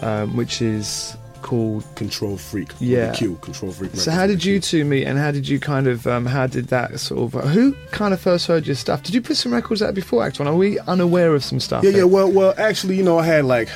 [0.00, 2.72] um, which is called Control Freaq.
[2.78, 3.12] Yeah.
[3.12, 3.96] Q, Control Freaq.
[3.96, 6.68] So how did you two meet, and how did you kind of, um, how did
[6.68, 9.02] that sort of, who kind of first heard your stuff?
[9.02, 10.46] Did you put some records out before Act One?
[10.46, 11.82] Are we unaware of some stuff?
[11.82, 12.04] Yeah, yeah.
[12.04, 13.70] Well, well, actually, you know, I had like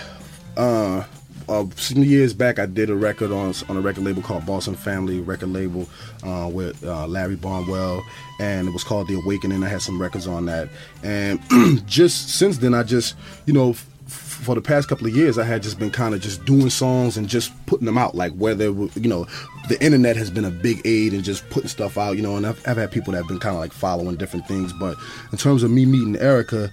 [0.57, 1.03] uh,
[1.49, 2.59] uh, some years back.
[2.59, 5.89] I did a record on on a record label called Boston Family Record Label
[6.25, 8.03] uh, with uh, Larry Barnwell,
[8.41, 9.63] and it was called The Awakening.
[9.63, 10.69] I had some records on that,
[11.03, 11.41] and
[11.87, 13.75] just since then, I just you know.
[14.09, 17.17] For the past couple of years, I had just been kind of just doing songs
[17.17, 18.15] and just putting them out.
[18.15, 19.27] Like whether you know,
[19.71, 22.17] the internet has been a big aid in just putting stuff out.
[22.17, 24.47] You know, and I've, I've had people that have been kind of like following different
[24.47, 24.75] things.
[24.75, 24.99] But
[25.33, 26.71] in terms of me meeting Erykah,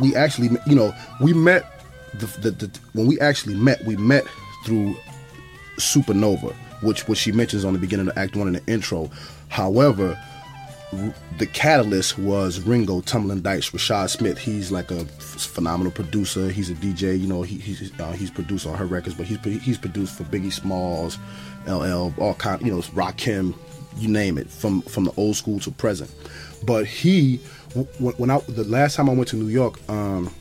[0.00, 1.77] we actually, you know, we met
[2.14, 4.24] the, the, the when we actually met, we met
[4.64, 4.96] through
[5.76, 9.10] Supernova, which which she mentions on the beginning of Act One in the intro.
[9.48, 10.18] However,
[11.38, 14.38] the catalyst was Ringo Tumbling Dice, Rashad Smith.
[14.38, 16.48] He's like a phenomenal producer.
[16.48, 17.18] He's a DJ.
[17.20, 20.24] You know, he, he's uh, he's produced on her records, but he's he's produced for
[20.24, 21.18] Biggie Smalls,
[21.66, 22.62] LL, all kind.
[22.62, 23.54] You know, Rakim,
[23.96, 26.10] you name it, from from the old school to present.
[26.64, 27.36] But he,
[27.98, 30.34] when I the last time I went to New York, um,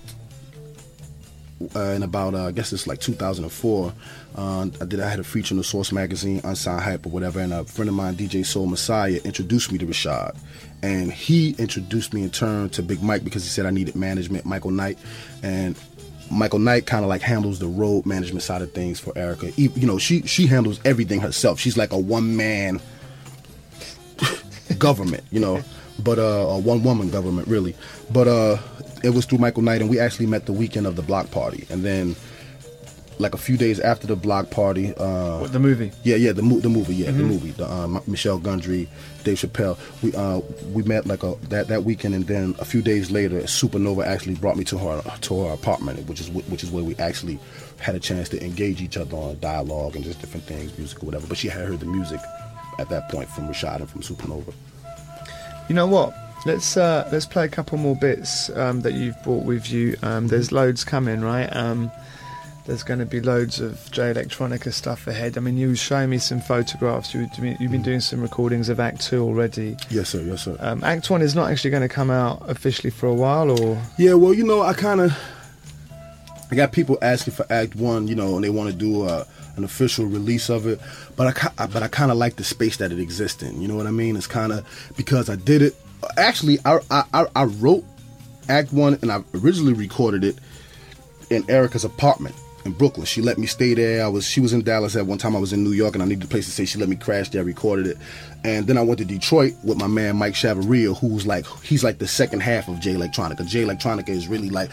[1.75, 3.93] uh, in about uh, I guess it's like 2004.
[4.35, 7.39] Uh, I did I had a feature in the Source magazine, Unsigned Hype or whatever,
[7.39, 10.37] and a friend of mine, DJ Soul Messiah, introduced me to Rashad,
[10.83, 14.45] and he introduced me in turn to Big Mike because he said I needed management,
[14.45, 14.99] Michael Knight,
[15.41, 15.75] and
[16.29, 19.57] Michael Knight kind of like handles the road management side of things for Erykah.
[19.57, 21.59] You know, she she handles everything herself.
[21.59, 22.79] She's like a one man
[24.77, 25.63] government, you know,
[26.03, 27.75] but uh, a one woman government really.
[28.11, 28.57] But uh,
[29.03, 31.65] it was through Michael Knight, and we actually met the weekend of the block party,
[31.69, 32.15] and then
[33.19, 35.91] like a few days after the block party, uh, What, the movie?
[36.03, 37.27] yeah, yeah, the mo- the movie, yeah, the Mhm.
[37.27, 38.87] movie, the um, Michel Gondry,
[39.23, 39.75] Dave Chappelle.
[40.03, 43.39] We uh we met like a that that weekend, and then a few days later,
[43.41, 46.95] Supernova actually brought me to her to her apartment, which is which is where we
[46.97, 47.39] actually
[47.79, 51.07] had a chance to engage each other on dialogue and just different things, music or
[51.07, 51.25] whatever.
[51.25, 52.19] But she had heard the music
[52.77, 54.53] at that point from Rashad and from Supernova.
[55.69, 56.13] You know what?
[56.47, 59.97] Let's uh, let's play a couple more bits um, that you've brought with you.
[60.01, 61.53] Um, there's loads coming, right?
[61.53, 61.91] Um,
[62.65, 65.37] there's going to be loads of Jay Electronica stuff ahead.
[65.37, 67.13] I mean, you were showing me some photographs.
[67.13, 69.75] You, you've been doing some recordings of Act Two already.
[69.89, 70.21] Yes, sir.
[70.21, 70.55] Yes, sir.
[70.61, 73.77] Um, Act One is not actually going to come out officially for a while, or
[73.97, 75.17] Yeah, well, you know, I kind of
[76.49, 79.27] I got people asking for Act One, you know, and they want to do a,
[79.57, 80.79] an official release of it,
[81.17, 83.61] but I but I kind of like the space that it exists in.
[83.61, 84.15] You know what I mean?
[84.15, 85.75] It's kind of because I did it.
[86.17, 87.83] Actually, I, I I wrote
[88.49, 90.37] Act One, and I originally recorded it
[91.29, 93.05] in Erykah's apartment in Brooklyn.
[93.05, 94.05] She let me stay there.
[94.05, 95.35] I was she was in Dallas at one time.
[95.35, 96.65] I was in New York, and I needed a place to stay.
[96.65, 97.41] She let me crash there.
[97.41, 97.97] I recorded it,
[98.43, 101.97] and then I went to Detroit with my man Mike Chavaria, who's like he's like
[101.97, 103.47] the second half of Jay Electronica.
[103.47, 104.69] Jay Electronica is really like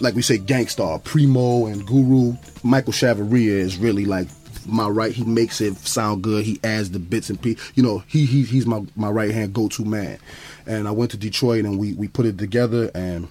[0.00, 2.36] like we say Gang Starr, Primo, and Guru.
[2.62, 4.28] Michael Chavaria is really like
[4.70, 5.12] my right.
[5.12, 6.44] He makes it sound good.
[6.44, 7.72] He adds the bits and pieces.
[7.74, 10.18] You know, he, he he's my my right hand go to man.
[10.66, 13.28] And I went to Detroit and we we put it together and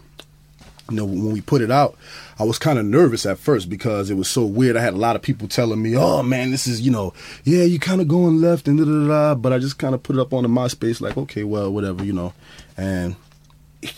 [0.89, 1.97] you know, when we put it out,
[2.39, 4.75] I was kind of nervous at first because it was so weird.
[4.75, 7.63] I had a lot of people telling me, "Oh man, this is you know, yeah,
[7.63, 10.15] you kind of going left and da da da." But I just kind of put
[10.15, 12.33] it up on the MySpace, like, okay, well, whatever, you know,
[12.77, 13.15] and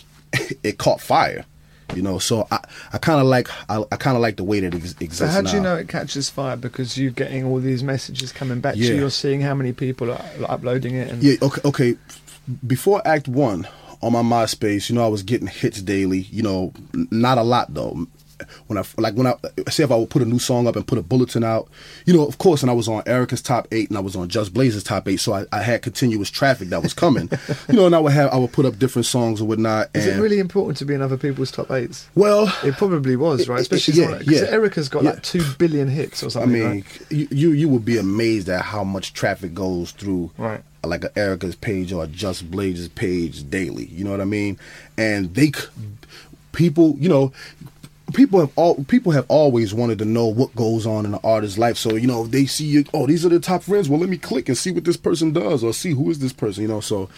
[0.64, 1.46] it caught fire,
[1.96, 2.20] you know.
[2.20, 2.60] So I,
[2.94, 5.20] I kind of like, I, I kind of like the way that it ex- exists
[5.20, 6.56] so how do you know it catches fire?
[6.58, 8.92] Because you're getting all these messages coming back to Yeah.
[8.92, 8.96] you.
[9.02, 11.10] You're seeing how many people are uploading it.
[11.12, 11.98] And Yeah, okay, okay.
[12.66, 13.68] Before Act One,
[14.02, 16.22] on my MySpace, you know, I was getting hits daily.
[16.32, 18.08] You know, n- not a lot though.
[18.68, 19.36] When I like when I
[19.70, 21.70] say if I would put a new song up and put a bulletin out,
[22.06, 24.30] you know, of course, and I was on Erykah's top eight and I was on
[24.30, 27.30] Just Blaze's top eight, so I, I had continuous traffic that was coming,
[27.70, 29.90] you know, and I would have I would put up different songs or whatnot.
[29.94, 32.08] Is it really important to be in other people's top eights?
[32.16, 33.62] Well, it probably was, right?
[33.62, 34.46] Especially yeah, like- yeah.
[34.48, 35.12] Erykah's got Yeah.
[35.12, 36.50] like two billion hits or something.
[36.64, 37.32] I mean, right?
[37.32, 40.62] you, you would be amazed at how much traffic goes through Right.
[40.84, 43.86] like a Erykah's page or a Just Blaze's page daily.
[43.86, 44.58] You know what I mean?
[44.98, 45.52] And they
[46.52, 47.32] people, you know,
[48.12, 51.58] people have all people have always wanted to know what goes on in an artist's
[51.58, 51.78] life.
[51.78, 53.90] So you know, they see you, oh, these are the top friends.
[53.90, 56.34] Well, let me click and see what this person does or see who is this
[56.34, 56.64] person.
[56.64, 57.10] You know, so.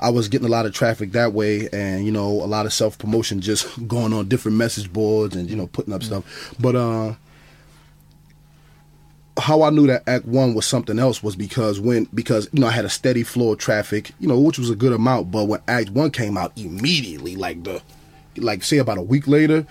[0.00, 2.74] I was getting a lot of traffic that way, and you know, a lot of
[2.74, 6.54] self promotion, just going on different message boards and you know, putting up stuff.
[6.58, 7.14] But uh,
[9.38, 12.66] how I knew that Act One was something else was because when because you know
[12.66, 15.30] I had a steady flow of traffic, you know, which was a good amount.
[15.30, 17.82] But when Act One came out, immediately, like the
[18.36, 19.66] like say about a week later,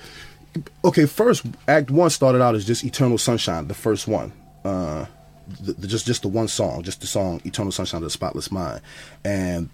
[0.85, 4.31] okay, first Act One started out as just Eternal Sunshine, the first one.
[4.63, 5.05] Uh,
[5.61, 8.51] the, the- just just the one song, just the song Eternal Sunshine of the Spotless
[8.51, 8.81] Mind,
[9.25, 9.69] and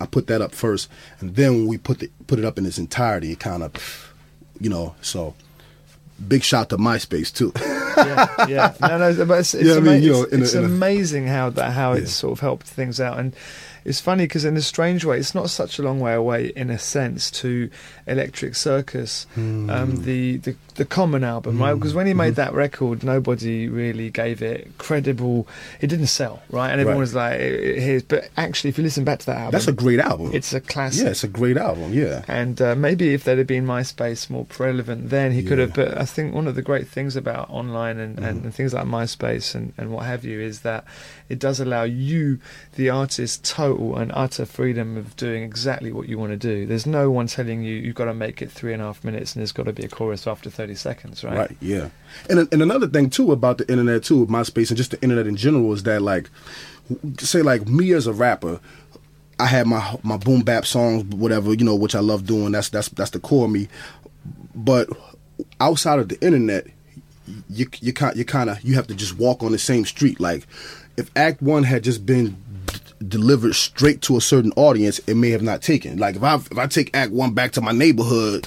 [0.00, 2.66] I put that up first, and then when we put the, put it up in
[2.66, 4.12] its entirety, it kind of,
[4.60, 5.34] you know, so
[6.28, 7.52] big shout to MySpace too.
[7.96, 8.74] yeah, yeah.
[8.80, 10.66] No, no, but it's, it's, Yeah, I mean, you know, it's, a- it's in a-
[10.66, 12.00] amazing how that how Yeah.
[12.02, 13.34] it's sort of helped things out, and
[13.84, 16.70] it's funny because in a strange way, it's not such a long way away in
[16.70, 17.70] a sense to
[18.06, 19.70] Electric Circus, Hmm.
[19.70, 21.74] um, the, the the Common album, right?
[21.74, 25.46] Because when he made that record, nobody really gave it credible.
[25.80, 26.70] It didn't sell, right?
[26.72, 27.00] And everyone Right.
[27.00, 29.72] was like, "It- "Here's," but actually, if you listen back to that album, That's a
[29.72, 30.30] great album.
[30.34, 31.04] It's a classic.
[31.04, 31.92] Yeah, it's a great album.
[31.92, 32.22] Yeah.
[32.26, 35.74] And uh, maybe if there had been MySpace more relevant then, he could have.
[35.74, 38.44] But I think one of the great things about online and, and, Mm.
[38.46, 40.84] and things like MySpace and, and what have you is that
[41.28, 42.38] it does allow you,
[42.74, 46.66] the artist, total and utter freedom of doing exactly what you want to do.
[46.66, 49.34] There's no one telling you you've got to make it three and a half minutes
[49.34, 51.36] and there's got to be a chorus after 30 seconds, right?
[51.36, 51.56] Right.
[51.60, 51.88] Yeah.
[52.28, 55.36] And and another thing too about the internet too, MySpace and just the internet in
[55.36, 56.28] general is that like,
[57.18, 58.60] say like me as a rapper,
[59.38, 62.52] I had my my boom bap songs, whatever you know, which I love doing.
[62.52, 63.68] That's that's that's the core of me.
[64.54, 64.88] But
[65.60, 66.66] outside of the internet,
[67.48, 70.20] you you kind you kind of you have to just walk on the same street.
[70.20, 70.46] Like
[70.96, 72.36] if Act One had just been
[72.66, 75.98] d- delivered straight to a certain audience, it may have not taken.
[75.98, 78.46] Like if I if I take Act One back to my neighborhood,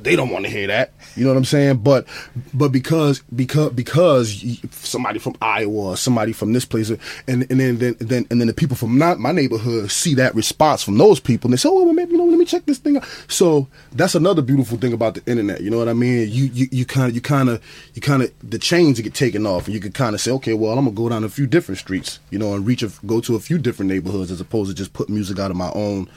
[0.00, 0.92] they don't want to hear that.
[1.16, 1.78] You know what I'm saying?
[1.78, 2.06] But
[2.54, 6.98] but because because because somebody from Iowa, somebody from this place, and
[7.28, 10.82] and then then then and then the people from not my neighborhood see that response
[10.82, 12.78] from those people, and they say, oh well, maybe you know, let me check this
[12.78, 13.04] thing out.
[13.28, 15.60] So that's another beautiful thing about the internet.
[15.60, 16.28] You know what I mean?
[16.30, 17.62] You you you kind of you kind of
[17.94, 20.54] you kind of the chains get taken off, and you can kind of say, okay,
[20.54, 23.20] well, I'm gonna go down a few different streets, you know, and reach a, go
[23.20, 26.08] to a few different neighborhoods as opposed to just put music out of my own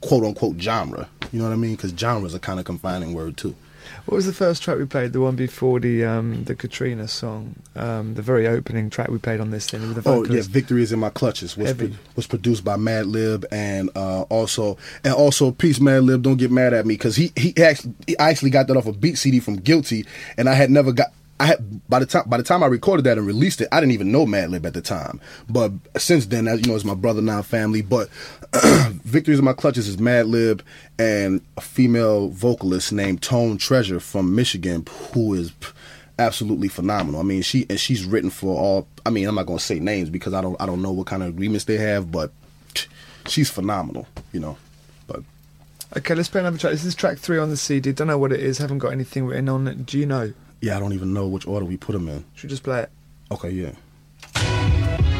[0.00, 1.08] quote unquote genre.
[1.32, 1.76] You know what I mean?
[1.76, 3.54] Because genre is a kind of confining word too.
[4.06, 5.12] What was the first track we played?
[5.12, 9.40] The one before the um, the Katrina song, um, the very opening track we played
[9.40, 12.26] on this thing with the Oh yeah, "Victory is in My Clutches" was pro- was
[12.26, 16.22] produced by Madlib and uh, also and also peace Madlib.
[16.22, 18.92] Don't get mad at me because he he actually I actually got that off a
[18.92, 20.06] beat CD from Guilty,
[20.36, 21.12] and I had never got.
[21.40, 23.80] I had by the time by the time I recorded that and released it, I
[23.80, 25.20] didn't even know Madlib at the time.
[25.48, 27.82] But since then, as you know, it's my brother now, family.
[27.82, 28.08] But
[29.04, 30.60] "Victory is in My Clutches" is Madlib
[30.98, 35.52] and a female vocalist named Tone Treasure from Michigan, who is
[36.20, 37.20] absolutely phenomenal.
[37.20, 38.86] I mean, she and she's written for all.
[39.04, 41.22] I mean, I'm not gonna say names because I don't I don't know what kind
[41.22, 42.30] of agreements they have, but
[43.26, 44.06] she's phenomenal.
[44.32, 44.56] You know,
[45.08, 45.24] but
[45.96, 46.72] Okay, let's play another track.
[46.72, 47.90] This is track three on the CD.
[47.90, 48.58] Don't know what it is.
[48.58, 49.84] Haven't got anything written on it.
[49.84, 50.32] Do you know?
[50.64, 52.24] Yeah, I don't even know which order we put them in.
[52.34, 52.90] Should we just play it?
[53.30, 55.13] Okay, yeah.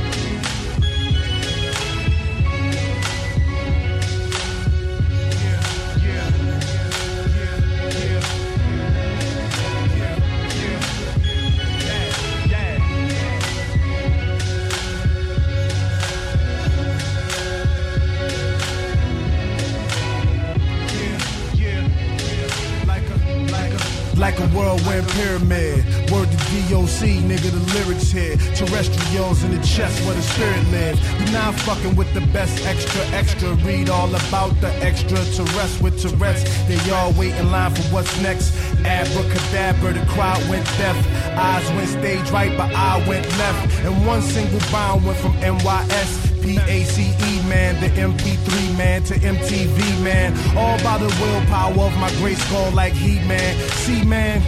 [24.24, 25.84] Like a whirlwind pyramid.
[26.10, 26.38] Word to
[26.70, 28.38] DOC, nigga, the lyrics here.
[28.56, 30.98] Terrestrials in the chest where the spirit lives.
[31.20, 33.52] You now fucking with the best extra, extra.
[33.56, 36.42] Read all about the extra terrestrial with Tourette's.
[36.66, 38.56] They all wait in line for what's next.
[38.86, 40.96] Abracadabra, the crowd went deaf.
[41.36, 43.84] Eyes went stage right, but I went left.
[43.84, 46.33] And one single bound went from NYS.
[46.44, 50.32] PACE man, the MP3 man to MTV man.
[50.56, 53.56] All by the willpower of my great skull like He man.
[53.70, 54.42] See man.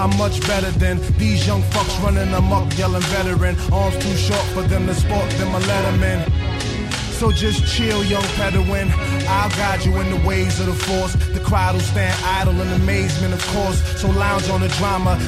[0.00, 3.56] I'm much better than these young fucks running amok, yelling veteran.
[3.72, 6.48] Arms too short for them to sport them a letterman.
[7.18, 8.92] So just chill, young Bedouin.
[9.26, 11.14] I'll guide you in the ways of the force.
[11.34, 13.82] The crowd will stand idle in amazement, of course.
[14.00, 15.18] So lounge on the drama.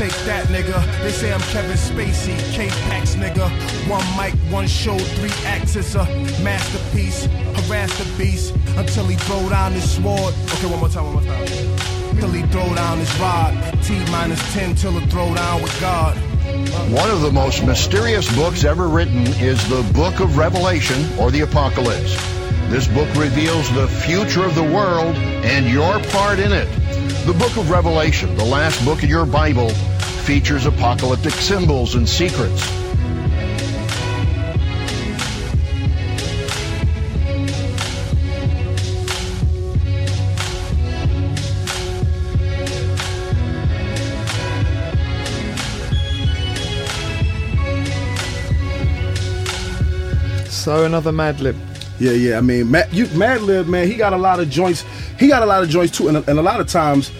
[0.00, 0.80] Take that, nigga.
[1.02, 3.50] They say I'm Kevin Spacey, K-Pax, nigga.
[3.86, 5.76] One mic, one show, three acts.
[5.76, 6.06] It's a
[6.42, 7.26] masterpiece.
[7.26, 10.32] Harass the beast until he throw down his sword.
[10.54, 11.46] Okay, one more time, one more time.
[12.16, 13.52] Till he throw down his rod.
[13.82, 16.16] T minus 10 till he throw down with God.
[16.90, 21.42] One of the most mysterious books ever written is the Book of Revelation or the
[21.42, 22.16] Apocalypse.
[22.70, 26.68] This book reveals the future of the world and your part in it.
[27.26, 29.70] The Book of Revelation, the last book of your Bible,
[30.30, 32.62] features apocalyptic symbols and secrets.
[50.48, 51.56] So another Madlib.
[51.98, 52.38] Yeah, yeah.
[52.38, 54.84] I mean, Matt, you, Madlib, man, he got a lot of joints.
[55.18, 57.10] He got a lot of joints too, and a, and a lot of times,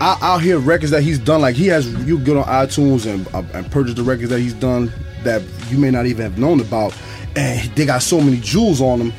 [0.00, 1.40] I, I'll hear records that he's done.
[1.40, 4.52] Like he has, you get on iTunes and uh, and purchase the records that he's
[4.54, 4.92] done
[5.22, 6.94] that you may not even have known about,
[7.34, 9.12] and they got so many jewels on them.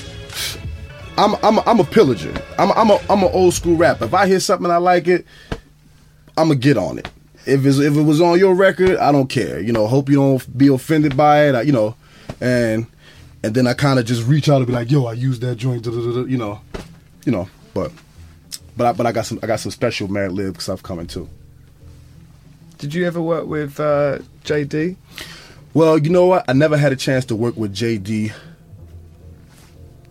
[1.18, 2.34] I'm I'm a, I'm a pillager.
[2.60, 4.06] I'm I'm a I'm an old school rapper.
[4.06, 5.26] If I hear something I like it,
[6.38, 7.10] I'm gonna get on it.
[7.48, 9.60] If it's if it was on your record, I don't care.
[9.60, 11.56] You know, hope you don't be offended by it.
[11.56, 11.96] I- You know,
[12.40, 12.86] and
[13.44, 15.56] and then I kind of just reach out and be like, "Yo, I used that
[15.56, 16.60] joint." da, da, da, da," You know,
[17.26, 17.50] you know.
[17.74, 17.92] But
[18.78, 21.28] but I, but I got some I got some special Madlib stuff coming too.
[22.78, 24.96] Did you ever work with uh, JD?
[25.74, 26.46] Well, you know what?
[26.48, 28.32] I never had a chance to work with JD.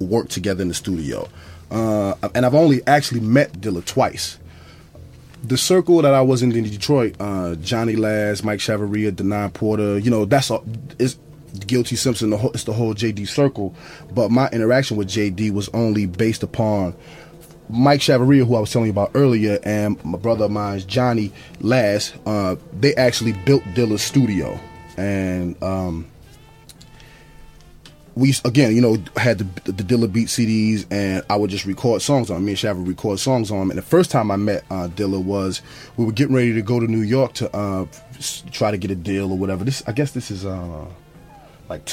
[0.01, 1.27] Work together in the studio,
[1.71, 4.39] uh, and I've only actually met Dilla twice.
[5.43, 9.99] The circle that I was in in Detroit, uh, Johnny Laz, Mike Chavaria, Denaun Porter,
[9.99, 10.64] you know, that's all.
[10.99, 11.17] It's
[11.67, 12.29] Guilty Simpson.
[12.31, 13.75] The whole, it's the whole JD circle.
[14.12, 16.95] But my interaction with JD was only based upon
[17.69, 21.33] Mike Chavaria, who I was telling you about earlier, and my brother of mine, Johnny
[21.61, 24.59] Lass, uh, they actually built Dilla's studio,
[24.97, 26.07] and um,
[28.14, 32.01] we again, you know, had the, the Dilla Beat CDs, and I would just record
[32.03, 32.37] songs on.
[32.39, 32.45] 'em.
[32.47, 33.61] Me and Shav would record songs on.
[33.61, 33.71] 'em.
[33.71, 35.61] And the first time I met uh, Dilla was
[35.97, 37.87] we were getting ready to go to New York to uh,
[38.53, 39.64] try to get a deal or whatever.
[39.64, 40.87] This, I guess, this is uh,
[41.69, 41.85] like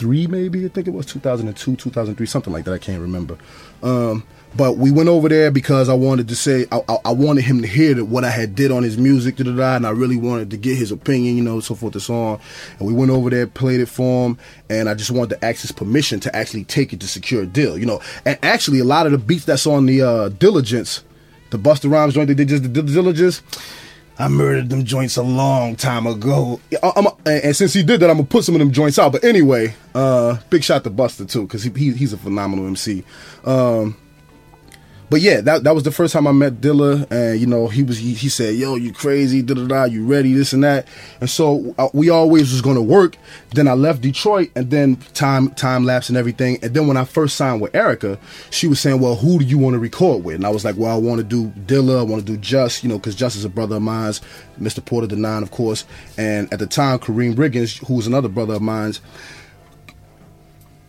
[0.00, 0.64] 2003, maybe.
[0.64, 2.72] I think it was 2002, 2003, something like that.
[2.72, 3.36] I can't remember.
[3.82, 4.24] Um,
[4.56, 7.62] but we went over there because I wanted to say I, I, I wanted him
[7.62, 9.90] to hear that what I had did on his music, da, da, da, and I
[9.90, 12.40] really wanted to get his opinion, you know, so forth and so on.
[12.78, 14.38] And we went over there, played it for him,
[14.68, 17.46] and I just wanted to ask his permission to actually take it to secure a
[17.46, 18.00] deal, you know.
[18.24, 21.04] And actually, a lot of the beats that's on the uh, Diligence,
[21.50, 23.42] the Busta Rhymes joint, they did just the Diligence.
[24.20, 26.60] I murdered them joints a long time ago.
[26.82, 29.12] I'm, and since he did that, I'm gonna put some of them joints out.
[29.12, 33.02] But anyway, uh, big shot to Busta too, because he, he he's a phenomenal MC.
[33.46, 33.96] Um,
[35.10, 37.82] but yeah, that that was the first time I met Dilla, and you know he
[37.82, 39.42] was he, he said, "Yo, you crazy?
[39.42, 40.32] Da da da, you ready?
[40.32, 40.86] This and that."
[41.20, 43.16] And so uh, we always was gonna work.
[43.52, 46.60] Then I left Detroit, and then time time lapse and everything.
[46.62, 48.18] And then when I first signed with Erykah,
[48.50, 50.76] she was saying, "Well, who do you want to record with?" And I was like,
[50.76, 51.98] "Well, I want to do Dilla.
[51.98, 54.20] I want to do Just, you know, because Just is a brother of mine's,
[54.60, 54.84] Mr.
[54.84, 55.84] Porter the Nine, of course,
[56.16, 59.00] and at the time Karriem Riggins, who was another brother of mine's."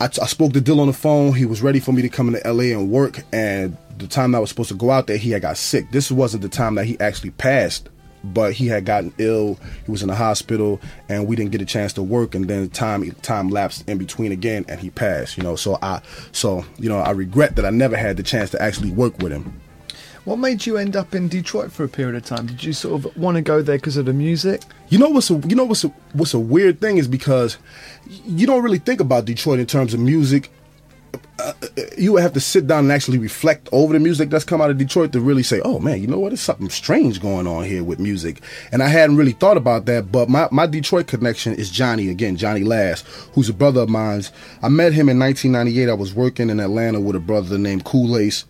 [0.02, 1.34] I, I spoke to Dill on the phone.
[1.34, 3.22] He was ready for me to come into LA and work.
[3.32, 5.92] And the time I was supposed to go out there, he had got sick.
[5.92, 7.90] This wasn't the time that he actually passed,
[8.24, 9.60] but he had gotten ill.
[9.86, 10.80] He was in the hospital,
[11.10, 12.36] and we didn't get a chance to work.
[12.36, 15.38] And then time time lapsed in between again, and he passed.
[15.38, 18.50] You know, so I so you know I regret that I never had the chance
[18.52, 19.60] to actually work with him.
[20.24, 22.46] What made you end up in Detroit for a period of time?
[22.46, 24.62] Did you sort of want to go there because of the music?
[24.90, 27.58] You know what's a you know what's a what's a weird thing is because
[28.08, 30.52] you don't really think about Detroit in terms of music.
[31.98, 34.70] You would have to sit down and actually reflect over the music that's come out
[34.70, 36.30] of Detroit to really say, "Oh man, you know what?
[36.30, 38.42] There's something strange going on here with music."
[38.72, 40.12] And I hadn't really thought about that.
[40.12, 43.02] But my my Detroit connection is Johnny again, Johnny Lass,
[43.34, 44.24] who's a brother of mine.
[44.62, 45.90] I met him in 1998.
[45.90, 48.46] I was working in Atlanta with a brother named Kool Ace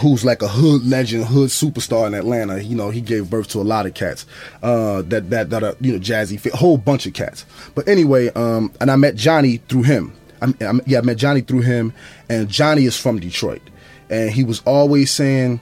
[0.00, 2.62] who's like a hood legend, hood superstar in Atlanta.
[2.62, 4.26] You know, he gave birth to a lot of cats.
[4.62, 7.44] Uh, that that that are you know jazzy, whole bunch of cats.
[7.74, 10.12] But anyway, um, and I met Johnny through him.
[10.42, 11.92] I'm, I'm, yeah, I met Johnny through him,
[12.28, 13.62] and Johnny is from Detroit,
[14.10, 15.60] and he was always saying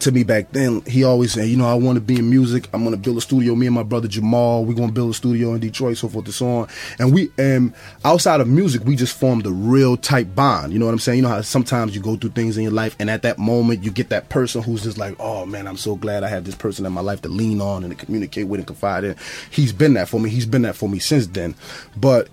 [0.00, 2.68] to me back then, he always said, you know, I want to be in music.
[2.72, 3.54] I'm to build a studio.
[3.54, 6.34] Me and my brother Jamal, we're to build a studio in Detroit, so forth and
[6.34, 6.68] so on.
[6.98, 10.72] And we, and outside of music, we just formed a real tight bond.
[10.72, 11.18] You know what I'm saying?
[11.18, 13.82] You know how sometimes you go through things in your life, and at that moment,
[13.82, 16.54] you get that person who's just like, oh man, I'm so glad I have this
[16.54, 19.16] person in my life to lean on and to communicate with and confide in.
[19.50, 20.30] He's been that for me.
[20.30, 21.54] He's been that for me since then.
[21.96, 22.28] But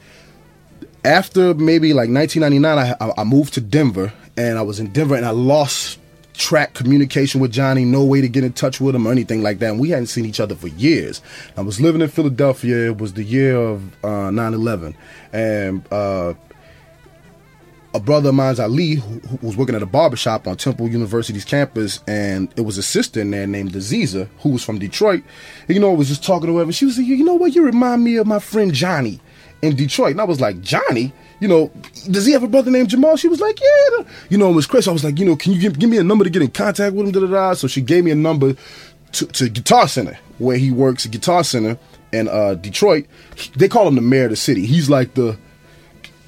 [1.06, 5.26] after maybe like 1999, I, I moved to Denver, and I was in Denver, and
[5.26, 6.00] I lost
[6.34, 9.60] track communication with Johnny, no way to get in touch with him or anything like
[9.60, 9.72] that.
[9.72, 11.22] And we hadn't seen each other for years.
[11.56, 12.88] I was living in Philadelphia.
[12.88, 14.96] It was the year of uh, 9/11,
[15.32, 16.34] and uh,
[17.94, 21.46] a brother of mine's Ali, who, who was working at a barbershop on Temple University's
[21.46, 25.24] campus, and it was a sister in there named Aziza, who was from Detroit.
[25.68, 27.36] And, you know, I was just talking to her, and she was like, "You know
[27.36, 27.56] what?
[27.56, 29.22] You remind me of my friend Johnny
[29.66, 31.72] in Detroit." And I was like, "Johnny." You know,
[32.10, 33.18] does he have a brother named Jamal?
[33.18, 34.06] She was like, yeah.
[34.30, 34.88] You know, it was Chris.
[34.88, 36.50] I was like, you know, can you give, give me a number to get in
[36.50, 37.12] contact with him?
[37.12, 37.54] Da, da, da.
[37.54, 38.56] So she gave me a number
[39.12, 41.78] to, to Guitar Center, where he works at Guitar Center
[42.14, 43.06] in uh, Detroit.
[43.56, 44.66] They call him the mayor of the city.
[44.66, 45.38] He's like the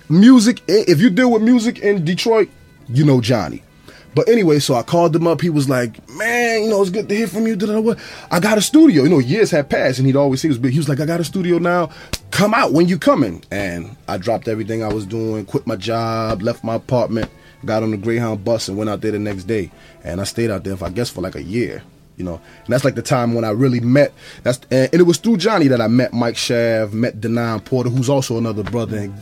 [0.09, 0.61] music.
[0.67, 2.49] If you deal with music in Detroit,
[2.89, 3.63] you know Johnny.
[4.18, 5.41] But anyway, so I called him up.
[5.41, 7.55] He was like, "Man, you know, it's good to hear from you."
[8.32, 9.03] I got a studio.
[9.03, 11.24] You know, years had passed, and he'd always say, "He was like, I got a
[11.24, 11.91] studio now.
[12.32, 16.41] Come out when you coming." And I dropped everything I was doing, quit my job,
[16.41, 17.30] left my apartment,
[17.63, 19.70] got on the Greyhound bus, and went out there the next day.
[20.03, 21.84] And I stayed out there, for, I guess, for like a year.
[22.15, 24.13] You know, and that's like the time when I really met.
[24.41, 27.91] That's and, and it was through Johnny that I met Mike Shav, met Denaun Porter,
[27.91, 28.97] who's also another brother.
[28.97, 29.13] And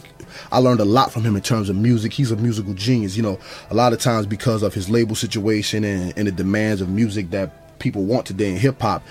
[0.51, 2.13] I learned a lot from him in terms of music.
[2.13, 3.15] He's a musical genius.
[3.15, 6.81] You know, a lot of times because of his label situation and, and the demands
[6.81, 9.03] of music that people want today in hip hop,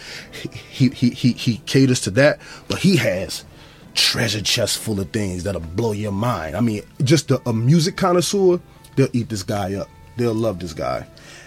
[0.71, 2.39] he, he he he caters to that.
[2.69, 3.45] But he has
[3.95, 6.57] treasure chests full of things that'll blow your mind.
[6.57, 8.61] I mean, just a, a music connoisseur,
[8.97, 9.89] they'll eat this guy up.
[10.17, 11.07] They'll love this guy.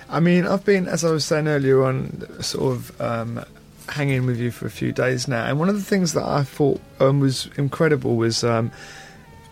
[0.10, 3.44] I mean, I've been, as I was saying earlier on, sort of um,
[3.90, 6.44] hanging with you for a few days now, and one of the things that I
[6.44, 8.72] thought um, was incredible was um,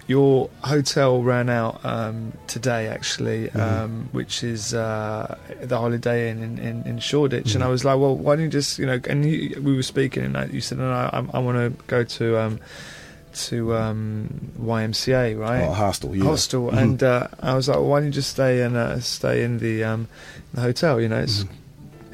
[0.07, 3.59] your hotel ran out um, today, actually, Mm-hmm.
[3.59, 7.67] um, which is uh, the Holiday Inn in, in, in Shoreditch, and Mhm.
[7.67, 10.23] I was like, well, why don't you just, you know, and you, we were speaking,
[10.23, 12.39] and I- you said, no, I, I want to go to.
[12.39, 12.59] Um,
[13.49, 14.29] to um,
[14.61, 15.67] YMCA, right?
[15.67, 16.23] Oh, Hostel, yeah.
[16.23, 16.77] Hostel, Mhm.
[16.81, 19.59] and uh, I was like, well, "Why don't you just stay and uh, stay in
[19.59, 20.07] the um,
[20.53, 21.53] the hotel?" You know, it's, Mm-hmm.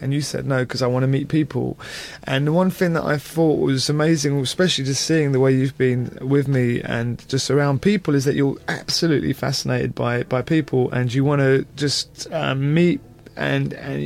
[0.02, 1.78] And you said no because I want to meet people.
[2.24, 5.78] And the one thing that I thought was amazing, especially just seeing the way you've
[5.78, 10.92] been with me and just around people, is that you're absolutely fascinated by by people,
[10.92, 13.00] and you want to just um, meet
[13.36, 14.02] and and.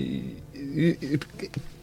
[0.54, 1.20] You, you-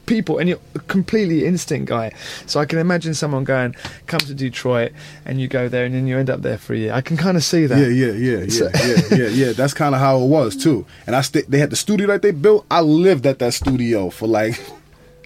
[0.07, 2.11] people and you're a completely instinct guy
[2.47, 3.75] so i can imagine someone going
[4.07, 4.91] come to detroit
[5.25, 7.17] and you go there and then you end up there for a year i can
[7.17, 9.53] kind of see that Yeah, yeah, yeah, So- yeah, yeah, yeah, yeah.
[9.53, 10.87] That's kind of how it was too.
[11.07, 12.65] And I st- they had the studio that they built.
[12.71, 14.61] I lived at that studio for like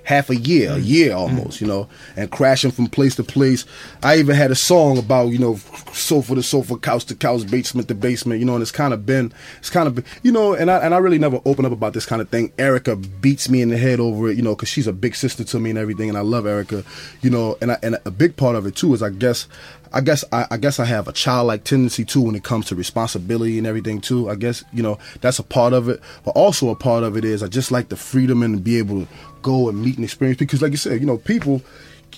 [0.07, 0.87] half a year, a mm.
[0.87, 3.65] year almost, you know, and crashing from place to place.
[4.05, 5.57] I even had a song about you know
[5.93, 9.05] sofa to sofa, couch to couch, basement to basement, you know, and it's kind of
[9.05, 11.73] been, it's kind of been, you know, and I and I really never open up
[11.73, 12.51] about this kind of thing.
[12.53, 15.43] Erykah beats me in the head over it, you know, because she's a big sister
[15.43, 16.85] to me and everything, and I love Erykah,
[17.23, 19.49] you know, and I, and a big part of it too is I guess.
[19.93, 22.75] I guess I, I guess I have a childlike tendency too when it comes to
[22.75, 24.29] responsibility and everything too.
[24.29, 27.25] I guess you know that's a part of it, but also a part of it
[27.25, 29.09] is I just like the freedom and be able to
[29.43, 31.63] go and meet and experience because, like you said, you know, people.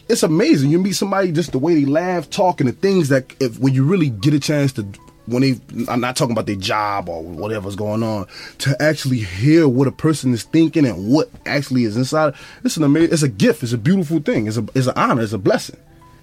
[0.09, 0.71] It's amazing.
[0.71, 3.75] You meet somebody just the way they laugh, talk, and the things that if when
[3.75, 4.87] you really get a chance to
[5.29, 8.27] when they I'm not talking about their job or whatever's going on
[8.59, 12.35] to actually hear what a person is thinking and what actually is inside.
[12.65, 13.13] It's an amazing.
[13.13, 13.63] It's a gift.
[13.63, 14.47] It's a beautiful thing.
[14.47, 15.23] It's a it's an honor.
[15.23, 15.79] It's a blessing.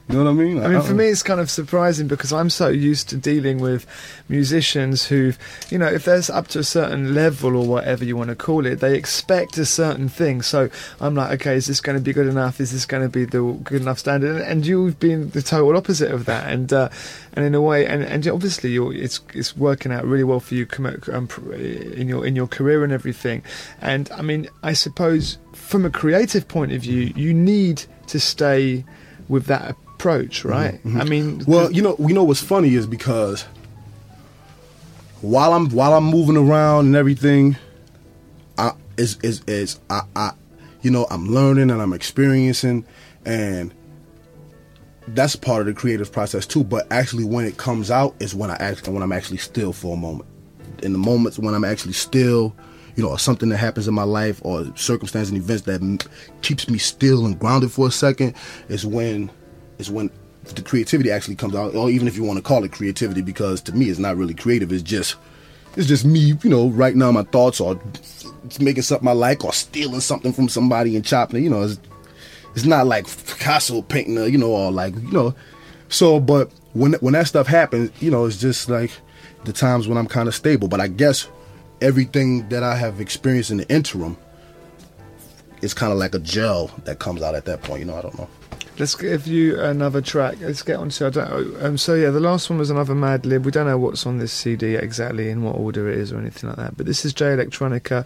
[0.07, 0.63] You know what I mean?
[0.63, 3.87] I mean, for me, it's kind of surprising because I'm so used to dealing with
[4.29, 5.33] musicians who,
[5.71, 8.67] you know, if they're up to a certain level or whatever you want to call
[8.67, 10.43] it, they expect a certain thing.
[10.43, 12.61] So I'm like, okay, is this going to be good enough?
[12.61, 14.43] Is this going to be the good enough standard?
[14.43, 16.53] And you've been the total opposite of that.
[16.53, 16.89] And uh,
[17.33, 20.53] and in a way, and, and obviously, you're, it's it's working out really well for
[20.53, 20.67] you
[21.11, 23.41] um, in your in your career and everything.
[23.81, 28.85] And I mean, I suppose from a creative point of view, you need to stay
[29.27, 30.83] with that approach, right?
[30.83, 31.01] Mhm.
[31.01, 33.45] I mean, well, you know, you know what's funny is because
[35.21, 37.55] while I'm while I'm moving around and everything,
[38.57, 40.31] I is is is I I
[40.81, 42.85] you know I'm learning and I'm experiencing
[43.25, 43.73] and
[45.09, 46.63] that's part of the creative process too.
[46.63, 49.93] But actually, when it comes out is when I actually when I'm actually still for
[49.93, 50.27] a moment.
[50.83, 52.53] In the moments when I'm actually still,
[52.95, 55.99] you know, or something that happens in my life or circumstance and events that m-
[56.41, 58.35] keeps me still and grounded for a second
[58.67, 59.31] is when
[59.77, 60.09] is when
[60.43, 61.75] the creativity actually comes out.
[61.75, 64.33] Or even if you want to call it creativity, because to me it's not really
[64.33, 64.71] creative.
[64.71, 65.15] It's just
[65.75, 67.79] it's just me, you know, writing down my thoughts or
[68.59, 71.43] making something I like or stealing something from somebody and chopping it.
[71.43, 71.79] You know, it's,
[72.55, 75.35] it's not like Picasso painting, you know, or like you know.
[75.89, 78.91] So, but when when that stuff happens, you know, it's just like
[79.43, 80.67] the times when I'm kind of stable.
[80.67, 81.27] But I guess
[81.81, 84.17] everything that I have experienced in the interim
[85.61, 87.81] is kind of like a gel that comes out at that point.
[87.81, 88.29] You know, I don't know.
[88.77, 90.35] Let's give you another track.
[90.41, 91.07] Let's get on to.
[91.07, 93.43] I don't, um, so yeah, the last one was another Madlib.
[93.43, 96.49] We don't know what's on this CD exactly in what order it is or anything
[96.49, 96.75] like that.
[96.75, 98.05] But this is Jay Electronica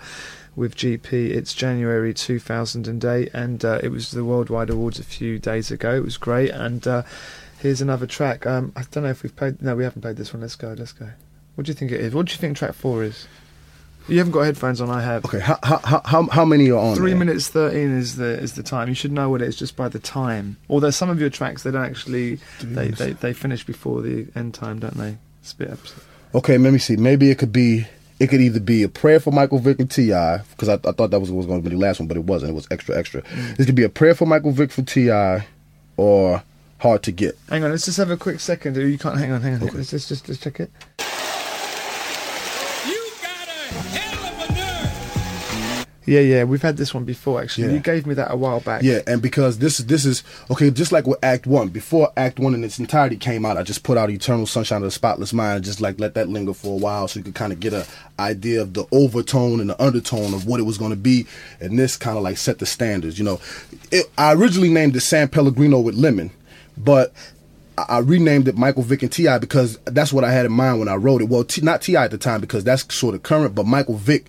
[0.55, 1.31] with GP.
[1.31, 5.95] It's January 2008, and uh, it was the Worldwide Awards a few days ago.
[5.95, 6.51] It was great.
[6.51, 7.01] And uh,
[7.57, 8.45] here's another track.
[8.45, 9.63] Um, I don't know if we've played.
[9.63, 10.41] No, we haven't played this one.
[10.41, 10.75] Let's go.
[10.77, 11.09] Let's go.
[11.55, 12.13] What do you think it is?
[12.13, 13.27] What do you think track four is?
[14.09, 14.89] You haven't got headphones on.
[14.89, 15.25] I have.
[15.25, 16.95] Okay, how how how, how many are on?
[16.95, 17.19] Three there?
[17.19, 18.89] minutes thirteen is the is the time.
[18.89, 20.57] You should know what it is just by the time.
[20.69, 24.53] Although some of your tracks they don't actually they, they, they finish before the end
[24.53, 25.17] time, don't they?
[25.41, 25.79] Spit up.
[26.35, 26.95] Okay, let me see.
[26.95, 27.85] Maybe it could be.
[28.19, 31.09] It could either be a prayer for Michael Vick and T.I., because I, I thought
[31.11, 32.51] that was was going to be the last one, but it wasn't.
[32.51, 33.21] It was extra extra.
[33.21, 33.55] Mm.
[33.55, 35.47] This could be a prayer for Michael Vick for T.I.,
[35.95, 36.43] or
[36.79, 37.37] hard to get.
[37.49, 38.75] Hang on, let's just have a quick second.
[38.75, 39.67] You can't hang on, hang on.
[39.67, 40.71] Let's just just let's check it.
[46.09, 47.39] Yeah, yeah, we've had this one before.
[47.41, 47.73] Actually, Yeah.
[47.73, 48.81] you gave me that a while back.
[48.81, 51.67] Yeah, and because this this is okay, just like with Act One.
[51.67, 54.83] Before Act One in its entirety came out, I just put out Eternal Sunshine of
[54.85, 57.35] the Spotless Mind, and just like let that linger for a while, so you could
[57.35, 57.85] kind of get a
[58.19, 61.27] idea of the overtone and the undertone of what it was going to be.
[61.61, 63.19] And this kind of like set the standards.
[63.19, 63.39] You know,
[63.91, 66.31] it, I originally named it San Pellegrino with Lemon,
[66.77, 67.13] but
[67.77, 69.37] I I renamed it Michael Vick and T.I.
[69.37, 71.29] because that's what I had in mind when I wrote it.
[71.29, 72.03] Well, T, not T.I.
[72.05, 74.25] at the time because that's sort of current, but Michael Vick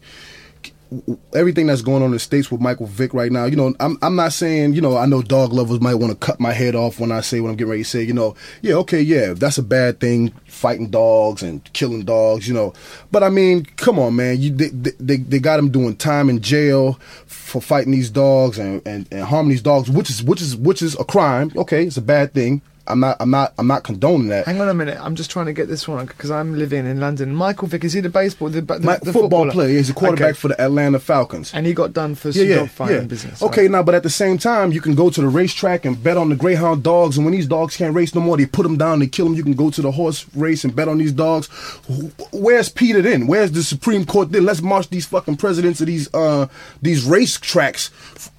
[1.34, 3.45] everything that's going on in the states with Michael Vick right now.
[3.45, 6.26] You know, I'm I'm not saying you know I know dog lovers might want to
[6.26, 8.03] cut my head off when I say what I'm getting ready to say.
[8.03, 12.49] You know, yeah, okay, yeah, that's a bad thing, fighting dogs and killing dogs.
[12.49, 12.72] You know,
[13.11, 16.41] but I mean, come on, man, you they they, they got him doing time in
[16.41, 16.95] jail
[17.26, 20.82] for fighting these dogs and, and and harming these dogs, which is which is which
[20.82, 21.53] is a crime.
[21.57, 22.62] Okay, it's a bad thing.
[22.91, 24.47] I'm not I'm not I'm not condoning that.
[24.47, 24.99] Hang on a minute.
[25.01, 27.34] I'm just trying to get this one because I'm living in London.
[27.34, 29.53] Michael Vick is he the baseball the, the, My the football footballer?
[29.53, 29.68] player.
[29.78, 30.32] He's a quarterback Okay.
[30.38, 31.53] for the Atlanta Falcons.
[31.55, 33.43] and he got done for some dog fighting business.
[33.43, 33.70] Okay, right?
[33.70, 36.28] now, but at the same time, you can go to the racetrack and bet on
[36.28, 38.99] the Greyhound dogs, and when these dogs can't race no more, they put them down,
[38.99, 39.34] they kill them.
[39.34, 41.49] You can go to the horse race and bet on these dogs.
[42.32, 43.26] Where's PETA then?
[43.26, 44.45] Where's the Supreme Court then?
[44.45, 46.47] Let's march these fucking presidents of these uh
[46.82, 47.91] these racetracks.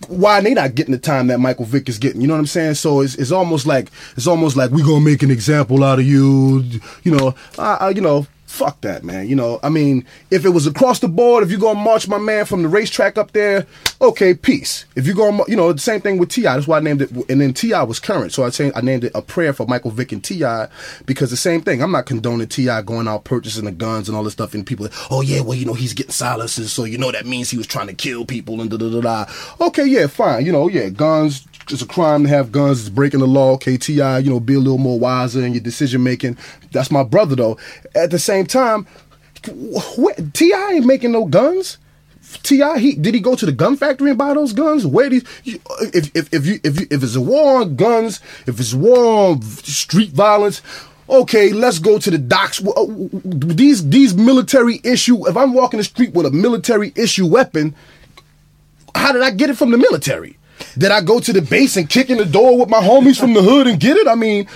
[0.08, 2.22] Why they not getting the time that Michael Vick is getting?
[2.22, 2.76] You know what I'm saying?
[2.76, 6.06] So it's it's almost like it's almost like we gonna make an example out of
[6.06, 6.64] you.
[7.04, 8.28] You know, I, I, you know.
[8.52, 9.30] Fuck that, man.
[9.30, 12.18] You know, I mean, if it was across the board, if you're gonna march my
[12.18, 13.66] man from the racetrack up there,
[14.02, 14.84] okay, peace.
[14.94, 16.42] If you're gonna, you know, the same thing with Ti.
[16.42, 17.12] That's why I named it.
[17.30, 17.82] And then T.I.
[17.84, 18.76] was current, so I changed.
[18.76, 20.68] I named it a prayer for Michael Vick and T.I.
[21.06, 21.82] because the same thing.
[21.82, 22.82] I'm not condoning T.I.
[22.82, 24.54] going out purchasing the guns and all this stuff.
[24.54, 27.50] And people, oh yeah, well, you know, he's getting silences, so you know that means
[27.50, 29.66] he was trying to kill people and da da da da.
[29.66, 30.46] Okay, yeah, fine.
[30.46, 31.48] You know, yeah, guns.
[31.70, 32.82] It's a crime to have guns.
[32.82, 33.58] It's breaking the law.
[33.58, 36.38] KTI, you know, be a little more wiser in your decision making.
[36.72, 37.58] That's my brother, though.
[37.96, 38.88] At the same time,
[39.44, 40.72] T.I.
[40.74, 41.78] ain't making no guns.
[42.44, 44.86] T.I., he did he go to the gun factory and buy those guns?
[44.86, 45.60] Where did you,
[45.94, 49.04] if if if you if you, if it's a war on guns, if it's war
[49.32, 50.62] on street violence,
[51.10, 52.64] okay, let's go to the docks.
[52.66, 52.86] Uh,
[53.26, 55.28] These these military issue.
[55.28, 57.76] If I'm walking the street with a military issue weapon,
[58.96, 60.38] how did I get it from the military?
[60.78, 63.34] Did I go to the base and kick in the door with my homies from
[63.34, 64.08] the hood and get it?
[64.08, 64.48] I mean,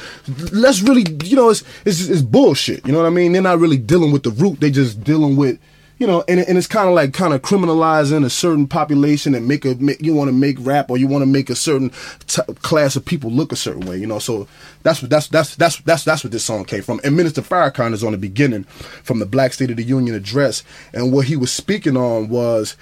[0.52, 2.86] let's really, you know, it's it's, it's bullshit.
[2.86, 3.32] You know what I mean?
[3.34, 4.60] They're not really dealing with the root.
[4.60, 5.60] They just dealing with,
[5.98, 9.48] you know, and, and it's kind of like kind of criminalizing a certain population and
[9.48, 11.92] make a make, you want to make rap or you want to make a certain
[12.28, 13.98] t- class of people look a certain way.
[13.98, 14.48] You know, so
[14.84, 17.00] that's what that's that's that's that's that's what this song came from.
[17.04, 20.64] And Minister Farrakhan is on the beginning from the Black State of the Union address,
[20.94, 22.76] and what he was speaking on was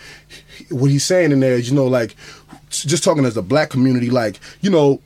[0.70, 2.16] what he's saying in there is, you know, like
[2.82, 5.02] just talking as a black community, like, you know,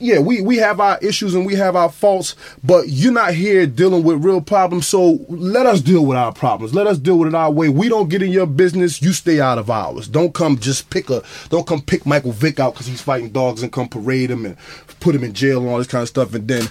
[0.00, 3.66] yeah, we, we have our issues and we have our faults, but you're not here
[3.66, 4.88] dealing with real problems.
[4.88, 6.74] So let us deal with our problems.
[6.74, 7.68] Let us deal with it our way.
[7.68, 9.02] We don't get in your business.
[9.02, 10.08] You stay out of ours.
[10.08, 13.62] Don't come just pick a, don't come pick Michael Vick out because he's fighting dogs
[13.62, 14.56] and come parade him and
[15.00, 16.34] put him in jail and all this kind of stuff.
[16.34, 16.68] And then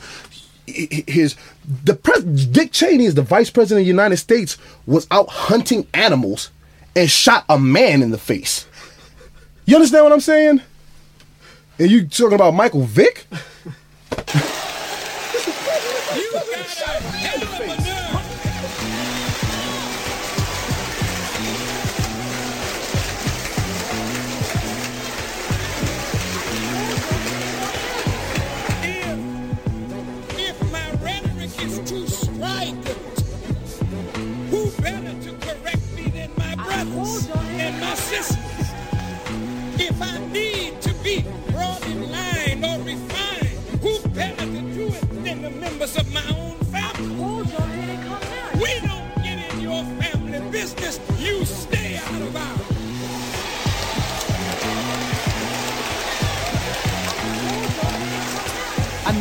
[0.66, 1.36] his,
[1.84, 4.58] the pres, Dick Cheney is the vice president of the United States
[4.88, 6.50] was out hunting animals
[6.96, 8.66] and shot a man in the face.
[9.70, 10.62] You understand what I'm saying?
[11.78, 13.28] And you talking about Michael Vick?
[30.42, 32.88] If my rhetoric is too strident,
[34.50, 37.49] who better to correct me than my brothers and my sisters?
[40.02, 45.24] If I need to be brought in line or refined, who better to do it
[45.26, 47.16] than the members of my own family?
[48.62, 51.09] We don't get in your family business.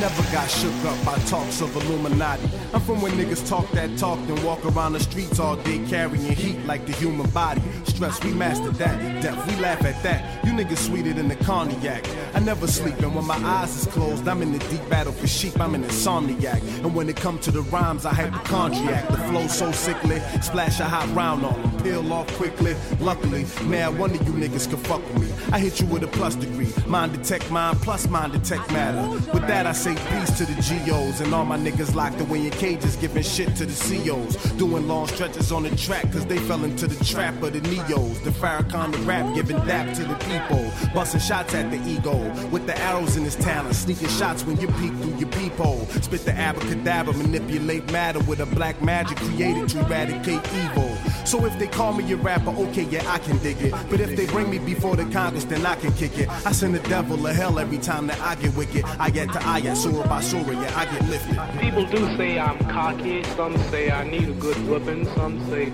[0.01, 2.49] Never got shook up by talks of Illuminati.
[2.73, 6.35] I'm from when niggas talk that talk, then walk around the streets all day carrying
[6.35, 7.61] heat like the human body.
[7.85, 9.23] Stress, we mastered that.
[9.23, 10.45] Death, we laugh at that.
[10.45, 12.07] You niggas sweeter than the cognac.
[12.35, 15.27] I never sleep, and when my eyes is closed, I'm in the deep battle for
[15.27, 15.59] sheep.
[15.61, 16.63] I'm an insomniac.
[16.85, 19.09] And when it come to the rhymes, I hypochondriac.
[19.09, 22.77] The flow so sickly, splash a hot round on them, peel off quickly.
[23.01, 25.29] Luckily, man, one of you niggas can fuck with me.
[25.53, 26.73] I hit you with a plus degree.
[26.87, 29.09] Mind detect mind plus mind detect matter.
[29.33, 30.55] With that, I say peace to the
[30.86, 34.36] GOs and all my niggas locked away in cages, giving shit to the COs.
[34.53, 38.22] Doing long stretches on the track, cause they fell into the trap of the Neos.
[38.24, 40.70] The Farrakhan the rap, giving dap to the people.
[40.95, 42.16] Busting shots at the ego.
[42.49, 45.86] With the arrows in his talent, sneaking shots when you peek through your peephole.
[46.03, 50.97] Spit the abracadabra, manipulate matter with a black magic created to eradicate evil.
[51.24, 53.72] So if they call me a rapper, okay, yeah, I can dig it.
[53.91, 56.28] But if they bring me before the Congress, then I can kick it.
[56.47, 58.84] I send the devil to hell every time that I get wicked.
[58.84, 61.61] I get to I get Surah by yeah, I get lifted.
[61.61, 63.22] People do say I'm cocky.
[63.37, 65.07] Some say I need a good whipping.
[65.14, 65.72] Some say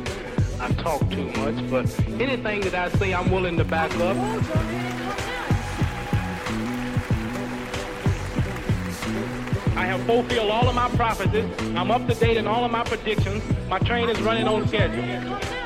[0.61, 1.71] I talk too much.
[1.71, 1.89] But
[2.21, 4.15] anything that I say, I'm willing to back up.
[9.75, 11.51] I have fulfilled all of my prophecies.
[11.75, 13.43] I'm up to date in all of my predictions.
[13.71, 15.64] My train is running on schedule.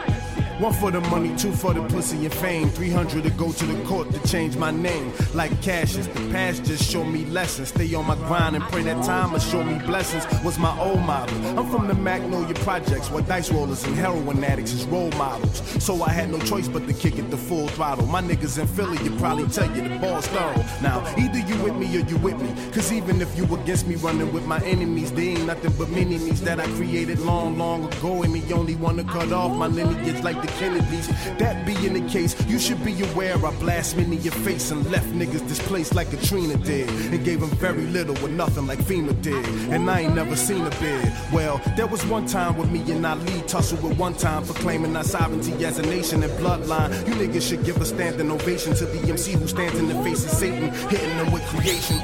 [0.59, 2.69] One for the money, two for the pussy and fame.
[2.71, 5.13] 300 to go to the court to change my name.
[5.33, 7.69] Like Cassius, the past just show me lessons.
[7.69, 10.27] Stay on my grind and pray that time will show me blessings.
[10.43, 11.37] Was my old model.
[11.57, 15.63] I'm from the Magnolia Projects, where dice rollers and heroin addicts is role models.
[15.81, 18.07] So I had no choice but to kick it the full throttle.
[18.07, 20.65] My niggas in Philly, you probably tell you the ball's thorough.
[20.83, 22.53] Now, either you with me or you with me.
[22.73, 26.41] Cause even if you against me running with my enemies, they ain't nothing but mini-me's
[26.43, 28.25] that I created long, long ago.
[28.25, 31.09] And the only one to cut off my lineage like the Kennedys.
[31.38, 35.07] That being the case, you should be aware I blasphemy in your face and left
[35.09, 36.88] niggas displaced like Katrina did.
[37.12, 39.44] And gave them very little or nothing like FEMA did.
[39.70, 41.12] And I ain't never seen a bid.
[41.32, 44.96] Well, there was one time with me and Ali tussle with one time for claiming
[44.96, 46.90] our sovereignty as a nation and bloodline.
[47.07, 50.24] You niggas should give a standing ovation to the MC who stands in the face
[50.24, 51.99] of Satan, hitting them with creation.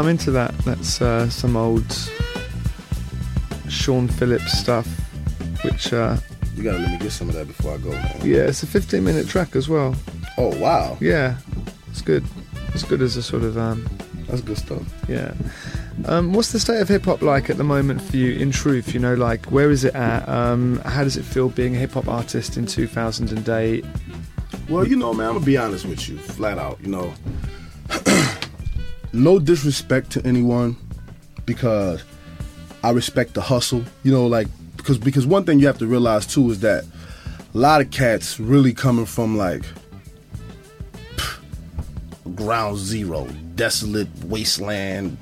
[0.01, 0.57] I'm into that.
[0.61, 1.84] That's uh, some old
[3.68, 4.86] Sean Phillips stuff,
[5.62, 6.16] which uh,
[6.57, 8.18] You gotta let me get some of that before I go, man.
[8.22, 9.94] yeah, it's a 15 minute track as well.
[10.38, 11.36] Oh wow, Yeah,
[11.90, 12.24] it's good.
[12.74, 13.86] It's good as a sort of um,
[14.26, 14.82] that's good stuff.
[15.09, 15.34] yeah.
[16.07, 18.32] Um, what's the state of hip hop like at the moment for you?
[18.38, 20.26] In truth, you know, like where is it at?
[20.28, 23.84] Um, how does it feel being a hip hop artist in 2008?
[24.70, 26.78] Well, you know, man, I'm gonna be honest with you, flat out.
[26.80, 27.12] You know,
[29.13, 30.77] no disrespect to anyone,
[31.47, 32.03] because
[32.83, 33.85] I respect the hustle.
[34.03, 36.85] You know, like because because one thing you have to realize too is that
[37.55, 39.65] a lot of cats really coming from like
[42.35, 45.17] ground zero, desolate wasteland,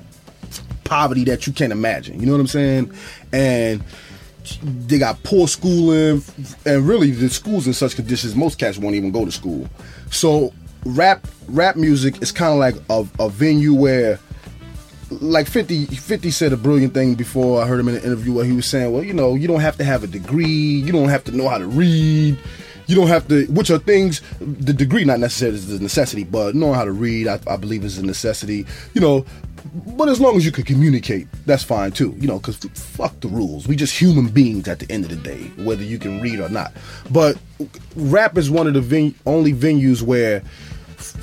[0.83, 2.19] poverty that you can't imagine.
[2.19, 2.93] You know what I'm saying?
[3.33, 3.83] And
[4.63, 6.23] they got poor schooling,
[6.65, 9.67] and really the schools in such conditions, most cats won't even go to school.
[10.11, 10.53] So
[10.85, 14.19] rap rap music is kind of like a, a venue where
[15.11, 18.45] like 50, 50 said a brilliant thing before I heard him in an interview where
[18.45, 21.09] he was saying, well, you know, you don't have to have a degree, you don't
[21.09, 22.37] have to know how to read,
[22.85, 26.53] you don't have to, which are things, the degree not necessarily is the necessity, but
[26.53, 29.25] knowing how to read, I, I believe is a necessity, you know,
[29.73, 33.27] but as long as you can communicate, that's fine too, you know, because fuck the
[33.27, 33.67] rules.
[33.67, 36.49] We just human beings at the end of the day, whether you can read or
[36.49, 36.71] not.
[37.11, 37.37] But
[37.95, 40.41] rap is one of the ven- only venues where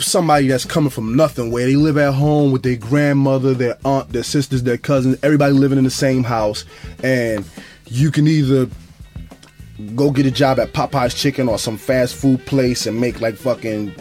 [0.00, 4.10] somebody that's coming from nothing, where they live at home with their grandmother, their aunt,
[4.10, 6.64] their sisters, their cousins, everybody living in the same house,
[7.02, 7.44] and
[7.86, 8.68] you can either
[9.94, 13.36] go get a job at Popeye's Chicken or some fast food place and make like
[13.36, 13.94] fucking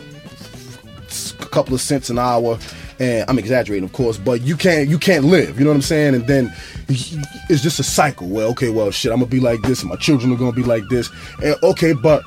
[1.39, 2.57] a couple of cents an hour.
[2.97, 5.59] And I'm exaggerating, of course, but you can't you can't live.
[5.59, 6.15] You know what I'm saying?
[6.15, 6.53] And then
[6.87, 8.29] it's just a cycle.
[8.29, 10.63] Well, okay, well, shit, I'm gonna be like this, and my children are gonna be
[10.63, 11.09] like this.
[11.43, 12.23] And okay, but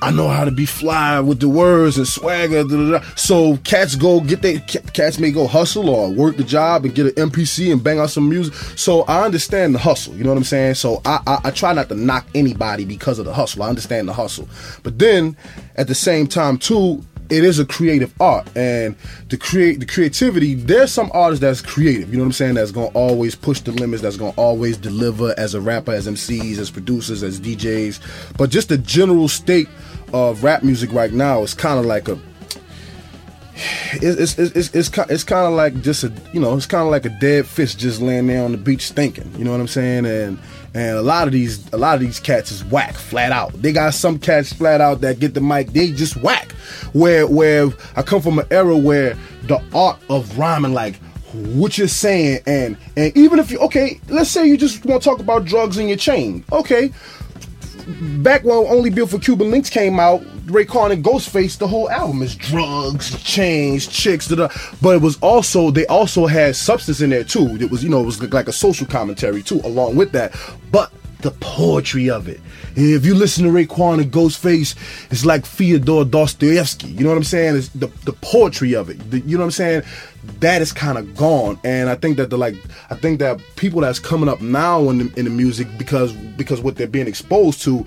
[0.00, 2.62] I know how to be fly with the words and swagger.
[2.62, 3.00] Da, da, da.
[3.16, 7.06] So cats go get they cats may go hustle or work the job and get
[7.06, 8.54] an MPC and bang out some music.
[8.76, 10.14] So I understand the hustle.
[10.14, 10.74] You know what I'm saying?
[10.74, 13.62] So I, I I try not to knock anybody because of the hustle.
[13.62, 14.48] I understand the hustle,
[14.82, 15.36] but then
[15.76, 17.02] at the same time too.
[17.30, 18.96] It is a creative art, and
[19.28, 20.54] to create the creativity.
[20.54, 22.08] There's some artists that's creative.
[22.08, 22.54] You know what I'm saying?
[22.54, 24.02] That's gonna always push the limits.
[24.02, 28.00] That's gonna always deliver as a rapper, as MCs, as producers, as DJs.
[28.38, 29.68] But just the general state
[30.12, 32.18] of rap music right now is kind of like a
[33.92, 36.90] it's it's it's it's, it's kind of like just a you know it's kind of
[36.90, 39.68] like a dead fish just laying there on the beach stinking you know what i'm
[39.68, 40.06] saying?
[40.06, 40.38] And
[40.74, 43.52] and a lot of these a lot of these cats is whack flat out.
[43.60, 46.52] They got some cats flat out that get the mic they just whack.
[46.92, 50.96] Where where i come from an era where the art of rhyming like
[51.32, 55.08] what you're saying and and even if you okay let's say you just want to
[55.08, 56.90] talk about drugs in your chain okay
[58.22, 62.22] back when Only Built for Cuban Links came out, Raekwon and Ghostface, the whole album
[62.22, 64.48] is drugs, chains, chicks, da da.
[64.80, 67.56] But it was also they also had substance in there too.
[67.60, 70.34] It was you know it was like a social commentary too, along with that.
[70.70, 72.40] But the poetry of it.
[72.76, 74.76] If you listen to Raekwon and Ghostface,
[75.10, 76.88] it's like Fyodor Dostoevsky.
[76.88, 77.56] You know what I'm saying?
[77.56, 79.10] It's the the poetry of it.
[79.10, 79.82] The- you know what I'm saying?
[80.40, 82.54] That is kind of gone, and I think that the like
[82.90, 86.60] I think that people that's coming up now in the, in the music because because
[86.60, 87.84] what they're being exposed to,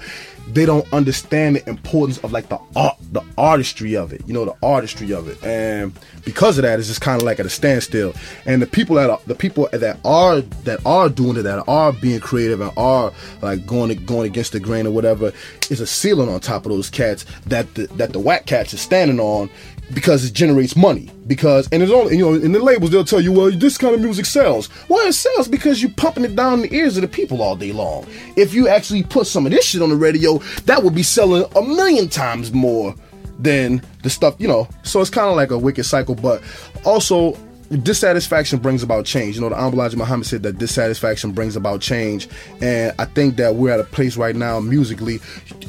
[0.47, 4.21] they don't understand the importance of like the art, the artistry of it.
[4.27, 5.93] You know, the artistry of it, and
[6.25, 8.13] because of that, it's just kind of like at a standstill.
[8.45, 11.93] And the people that are, the people that are that are doing it, that are
[11.93, 15.31] being creative and are like going going against the grain or whatever,
[15.69, 18.81] is a ceiling on top of those cats that the, that the whack cats is
[18.81, 19.49] standing on
[19.93, 21.09] because it generates money.
[21.27, 23.93] Because and it's only you know in the labels they'll tell you, well, this kind
[23.95, 24.69] of music sells.
[24.89, 27.71] Well, it sells because you're pumping it down the ears of the people all day
[27.71, 28.05] long.
[28.35, 31.45] If you actually put some of this shit on the radio, that would be selling
[31.55, 32.95] a million times more
[33.39, 34.67] than the stuff you know.
[34.83, 36.41] So it's kind of like a wicked cycle, but
[36.85, 37.37] also.
[37.71, 39.35] Dissatisfaction brings about change.
[39.35, 42.27] You know, the Honorable Elijah Muhammad said that dissatisfaction brings about change.
[42.61, 45.21] And I think that we're at a place right now, musically,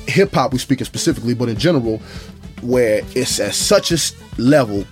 [0.08, 2.02] hip hop, we're speaking specifically, but in general,
[2.62, 3.98] where it's at such a
[4.40, 4.84] level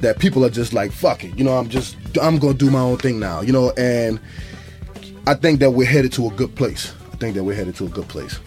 [0.00, 2.80] that people are just like fuck it you know i'm just i'm gonna do my
[2.80, 4.20] own thing now you know and
[5.26, 6.94] i think that we're headed to a good place.
[7.12, 8.38] I think that we're headed to a good place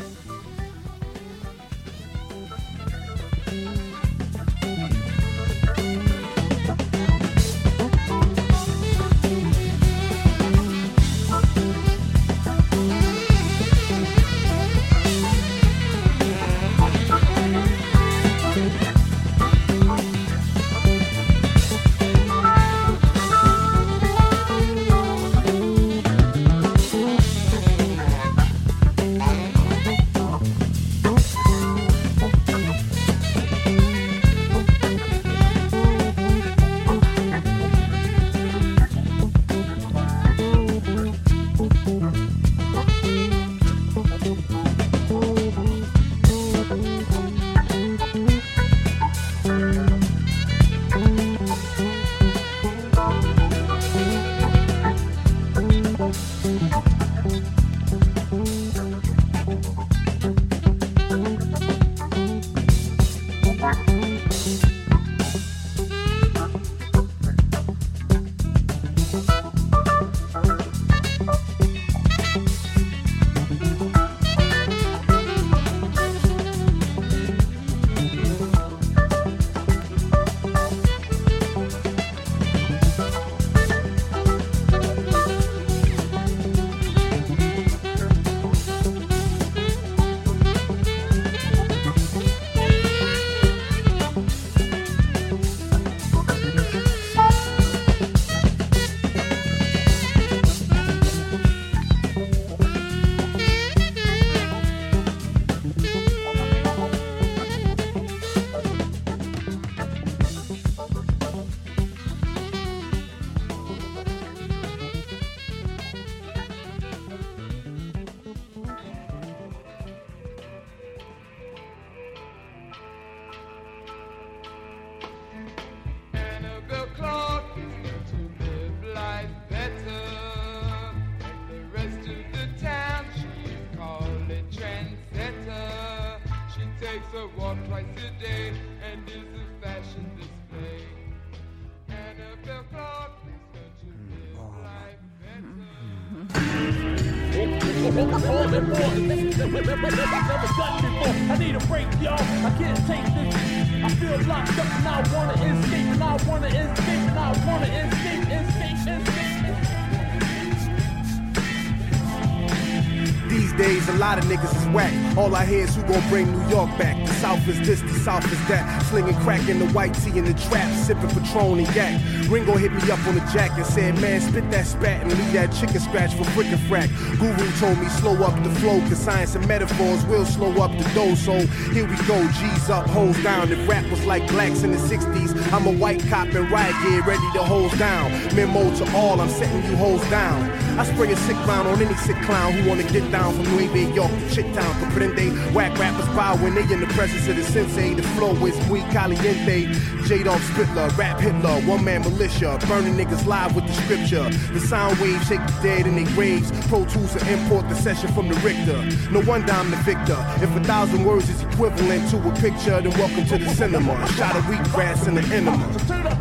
[165.92, 166.98] I hear is who gon' bring New York back.
[167.06, 168.84] The South is this, the South is that.
[168.84, 172.02] Slinging crack in the white tee in the trap, sipping Patron and yak.
[172.30, 175.34] Ringo hit me up on the jack and said, man, spit that spat and leave
[175.34, 176.90] that chicken scratch for frickin' frack.
[177.20, 180.90] Guru told me slow up the flow, cause science and metaphors will slow up the
[180.94, 181.16] dough.
[181.16, 181.34] So
[181.74, 183.52] here we go, G's up, hoes down.
[183.52, 187.02] If rap was like blacks in the 60s, I'm a white cop in riot gear,
[187.04, 188.12] ready to hose down.
[188.36, 190.51] Memo to all, I'm setting you hoes down.
[190.82, 193.94] I spray a sick round on any sick clown who wanna get down from Nueva
[193.94, 194.74] York to Chi-Town.
[194.82, 197.94] Comprende, whack rappers bow when they in the presence of the sensei.
[197.94, 199.68] The flow is muy caliente.
[200.08, 204.28] J-Dog Spitler, rap Hitler, one man militia, burning niggas live with the scripture.
[204.54, 206.50] The sound waves shake the dead in their graves.
[206.68, 208.82] Pro Tools to import the session from the Richter.
[209.12, 210.18] No wonder I'm the victor.
[210.42, 213.94] If a thousand words is equivalent to a picture, then welcome to the cinema.
[214.02, 215.58] A shot of wheat grass in the enema.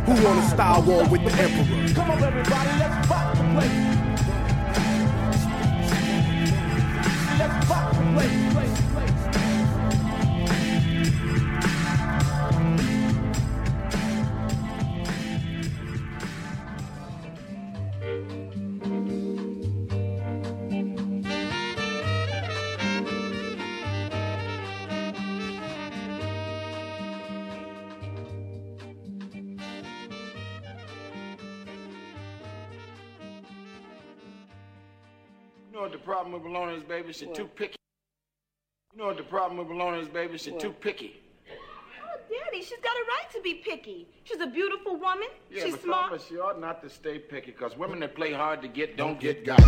[0.05, 1.95] Who wanna style war with the emperor?
[1.95, 3.90] Come on, everybody, let's the place.
[35.71, 37.13] You know what the problem with Bologna is, baby?
[37.13, 37.80] She's too picky.
[38.93, 40.37] You know what the problem with Bologna is, baby?
[40.37, 41.21] She's too picky.
[41.49, 44.05] Oh, Daddy, she's got a right to be picky.
[44.25, 45.29] She's a beautiful woman.
[45.49, 46.09] Yeah, she's but smart.
[46.09, 49.17] Thomas, she ought not to stay picky, because women that play hard to get don't,
[49.17, 49.61] get, got.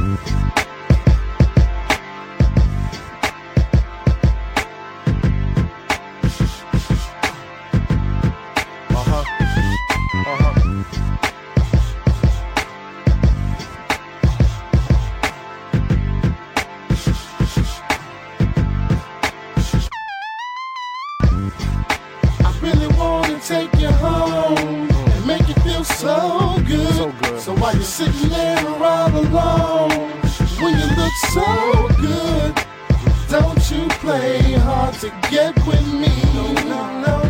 [31.16, 32.56] So good,
[33.30, 36.12] don't you play hard to get with me.
[36.34, 37.23] No, no, no.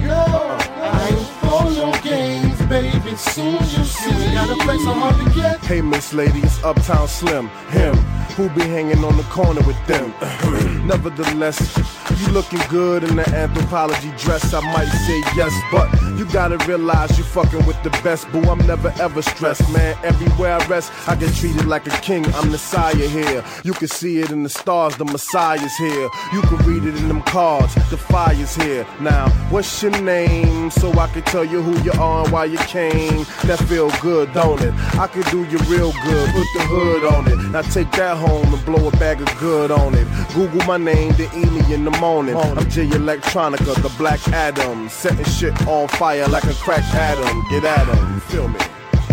[5.34, 5.60] Get.
[5.66, 7.96] Hey, Miss Lady, it's Uptown Slim, him,
[8.36, 10.14] who be hanging on the corner with them.
[10.88, 11.78] Nevertheless,
[12.20, 17.18] you looking good in the anthropology dress, I might say yes, but you gotta realize
[17.18, 18.42] you fucking with the best, boo.
[18.44, 19.98] I'm never ever stressed, man.
[20.04, 22.26] Everywhere I rest, I get treated like a king.
[22.36, 23.44] I'm the sire here.
[23.64, 26.10] You can see it in the stars, the Messiah's here.
[26.34, 28.86] You can read it in them cards, the fire's here.
[29.00, 30.72] Now, what's your name?
[30.72, 33.03] So I can tell you who you are and why you came.
[33.44, 34.74] That feel good, don't it?
[34.98, 37.52] I could do you real good, put the hood on it.
[37.52, 40.08] Now take that home and blow a bag of good on it.
[40.34, 42.36] Google my name, then eat me in the morning.
[42.36, 47.44] I'm Jay Electronica, the Black Adam, setting shit on fire like a crack atom.
[47.50, 48.60] Get at him, feel me?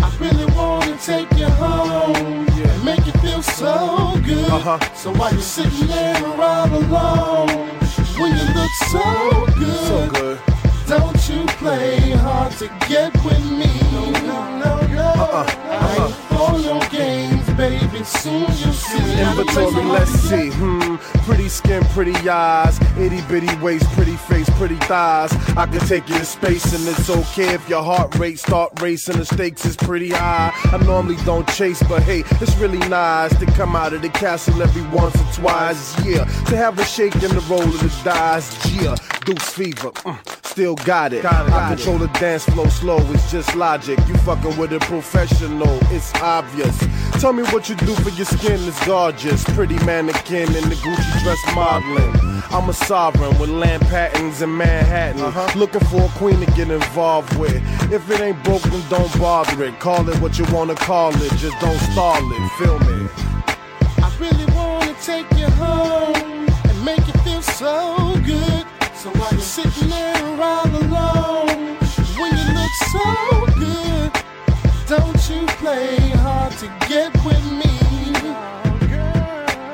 [0.01, 4.49] I really wanna take you home and make you feel so good.
[4.49, 4.79] Uh-huh.
[4.95, 7.69] So while you're sitting there all alone,
[8.17, 10.39] when you look so good, So good.
[10.91, 13.71] Don't you play hard to get with me.
[13.93, 15.07] No, no, no, no.
[15.23, 15.45] Uh-uh.
[15.69, 18.03] I ain't for your games, baby.
[18.03, 19.21] Soon you'll see.
[19.21, 20.49] Inventory, let's see.
[20.51, 25.31] Hmm, pretty skin, pretty eyes, itty bitty waist, pretty face, pretty thighs.
[25.55, 29.17] I can take you to space, and it's okay if your heart rate start racing.
[29.17, 30.51] The stakes is pretty high.
[30.73, 34.61] I normally don't chase, but hey, it's really nice to come out of the castle
[34.61, 36.05] every once or twice.
[36.05, 38.51] Yeah, to have a shake in the roll of the dice.
[38.75, 39.91] Yeah, Deuce fever.
[39.91, 41.23] Mm, still got it.
[41.23, 42.99] I control the dance flow slow.
[43.13, 43.97] It's just logic.
[44.05, 45.79] You fucking with a professional.
[45.95, 46.77] It's obvious.
[47.21, 49.45] Tell me what you do for your skin is gorgeous.
[49.55, 52.43] Pretty mannequin in the Gucci dress modeling.
[52.51, 55.21] I'm a sovereign with land patents in Manhattan.
[55.21, 55.57] Uh-huh.
[55.57, 57.55] Looking for a queen to get involved with.
[57.89, 59.79] If it ain't broke, then don't bother it.
[59.79, 61.31] Call it what you wanna call it.
[61.37, 62.51] Just don't stall it.
[62.59, 63.07] Feel me?
[64.03, 68.70] I really wanna take you home and make you feel so good.
[69.01, 71.75] So while you're sitting there all alone,
[72.19, 74.11] when you look so good,
[74.85, 77.79] don't you play hard to get with me.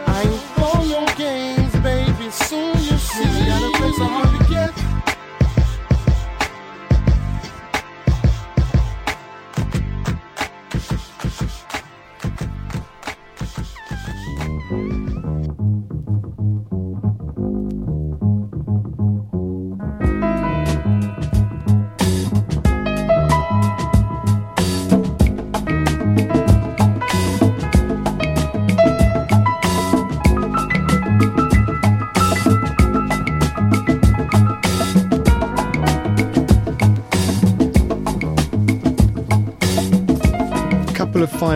[0.08, 2.32] I ain't for your games, baby.
[2.32, 3.26] Soon you'll see.
[3.50, 4.87] Got a place so hard to get.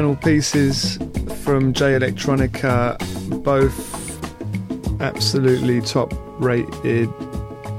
[0.02, 0.98] Final pieces
[1.44, 2.98] from Jay Electronica,
[3.44, 6.12] both absolutely top
[6.42, 7.08] rated.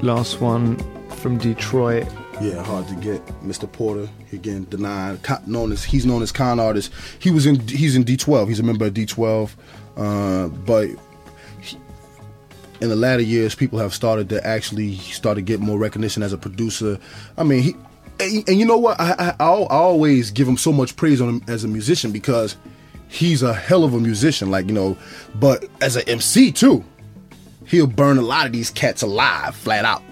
[0.04, 0.76] Last one
[1.16, 2.06] from Detroit.
[2.40, 3.26] Yeah, hard to get.
[3.42, 3.70] Mr.
[3.72, 5.48] Porter again Denaun.
[5.48, 6.90] Known as he's known as Kon Artis.
[7.18, 8.46] He was in he's in D12.
[8.46, 9.56] He's a member of D12,
[9.96, 10.90] uh, but
[11.60, 11.76] he-
[12.80, 16.32] in the latter years, people have started to actually start to get more recognition as
[16.32, 17.00] a producer.
[17.36, 17.76] I mean, he
[18.22, 19.00] and, and you know what?
[19.00, 22.56] I, I, I always give him so much praise on him as a musician because
[23.08, 24.50] he's a hell of a musician.
[24.50, 24.96] Like you know,
[25.36, 26.84] but as an MC too,
[27.66, 30.02] he'll burn a lot of these cats alive, flat out,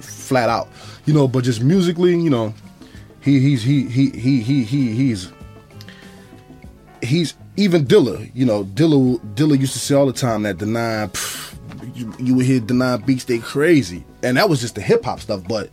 [0.00, 0.68] flat out.
[1.06, 2.54] You know, but just musically, you know,
[3.20, 5.32] he he's he he he he he he's
[7.02, 8.30] he's even Dilla.
[8.34, 11.56] You know, Dilla Dilla used to say all the time that the nine, pff,
[11.94, 15.04] you, you would hear the nine beats they crazy, and that was just the hip
[15.04, 15.42] hop stuff.
[15.46, 15.70] But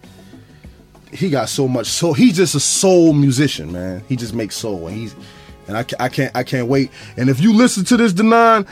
[1.12, 1.88] he got so much.
[1.88, 4.04] So he's just a soul musician, man.
[4.08, 5.16] He just makes soul, and he's
[5.68, 6.92] and I, I can't I can't wait.
[7.18, 8.68] And if you listen to this Denaun,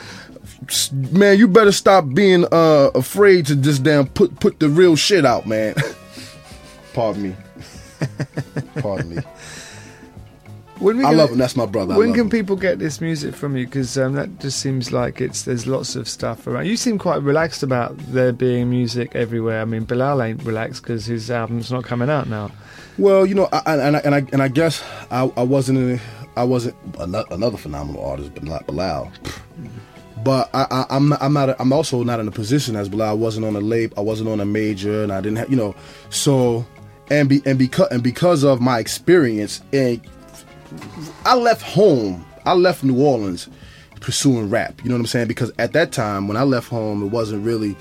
[1.12, 5.24] man, you better stop being uh afraid to just damn put put the real shit
[5.24, 5.74] out, man.
[6.94, 7.36] Pardon me.
[8.80, 9.22] Pardon me.
[10.78, 11.38] When we I love him.
[11.38, 11.94] That's my brother.
[11.94, 12.30] I when love can him.
[12.30, 13.64] people get this music from you?
[13.64, 16.66] Because um, that just seems like it's there's lots of stuff around.
[16.66, 19.62] You seem quite relaxed about there being music everywhere.
[19.62, 22.50] I mean, Bilal ain't relaxed because his album's not coming out now.
[22.98, 26.00] Well, you know, I, and I, and I and I guess I, I wasn't in,
[26.36, 29.10] I wasn't another phenomenal artist, but not Bilal.
[30.22, 32.88] But I, I, I'm not, I'm not a, I'm also not in a position as
[32.88, 33.08] Bilal.
[33.08, 33.94] I wasn't on a label.
[33.98, 35.74] I wasn't on a major, and I didn't have you know.
[36.10, 36.66] So
[37.10, 40.00] and be and because and because of my experience, and
[41.24, 42.24] I left home.
[42.44, 43.48] I left New Orleans
[44.00, 44.80] pursuing rap.
[44.82, 45.28] You know what I'm saying?
[45.28, 47.76] Because at that time, when I left home, it wasn't really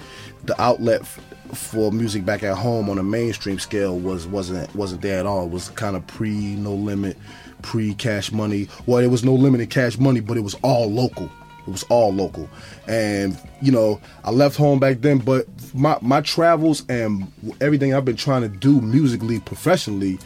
[0.45, 1.19] the outlet f-
[1.53, 5.45] for music back at home on a mainstream scale was wasn't wasn't there at all.
[5.45, 7.17] It was kind of pre No Limit,
[7.61, 8.67] pre Cash Money.
[8.85, 11.29] Well, it was No Limit in Cash Money, but it was all local.
[11.67, 12.47] It was all local,
[12.87, 15.17] and you know I left home back then.
[15.17, 20.19] But my my travels and everything I've been trying to do musically, professionally,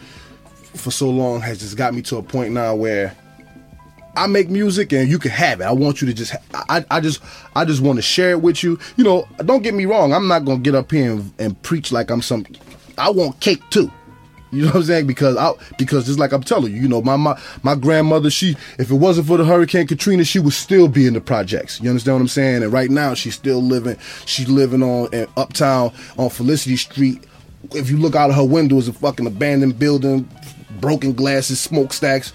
[0.76, 3.16] for so long has just got me to a point now where
[4.16, 5.66] I make music and you can have it.
[5.66, 7.22] I want you to just, I, I just,
[7.56, 8.80] I just want to share it with you.
[8.98, 10.14] You know, don't get me wrong.
[10.14, 12.46] I'm not gonna get up here and, and preach like I'm some.
[12.98, 13.92] I want cake too.
[14.52, 15.08] You know what I'm saying?
[15.08, 18.58] Because I, because just like I'm telling you, you know, my my my grandmother, she,
[18.80, 21.80] if it wasn't for the Hurricane Katrina, she would still be in the projects.
[21.80, 22.64] You understand what I'm saying?
[22.64, 23.98] And right now, she's still living.
[24.26, 27.24] She's living on in uptown on Felicity Street.
[27.76, 30.28] If you look out of her window, it's a fucking abandoned building,
[30.80, 32.34] broken glasses, smokestacks.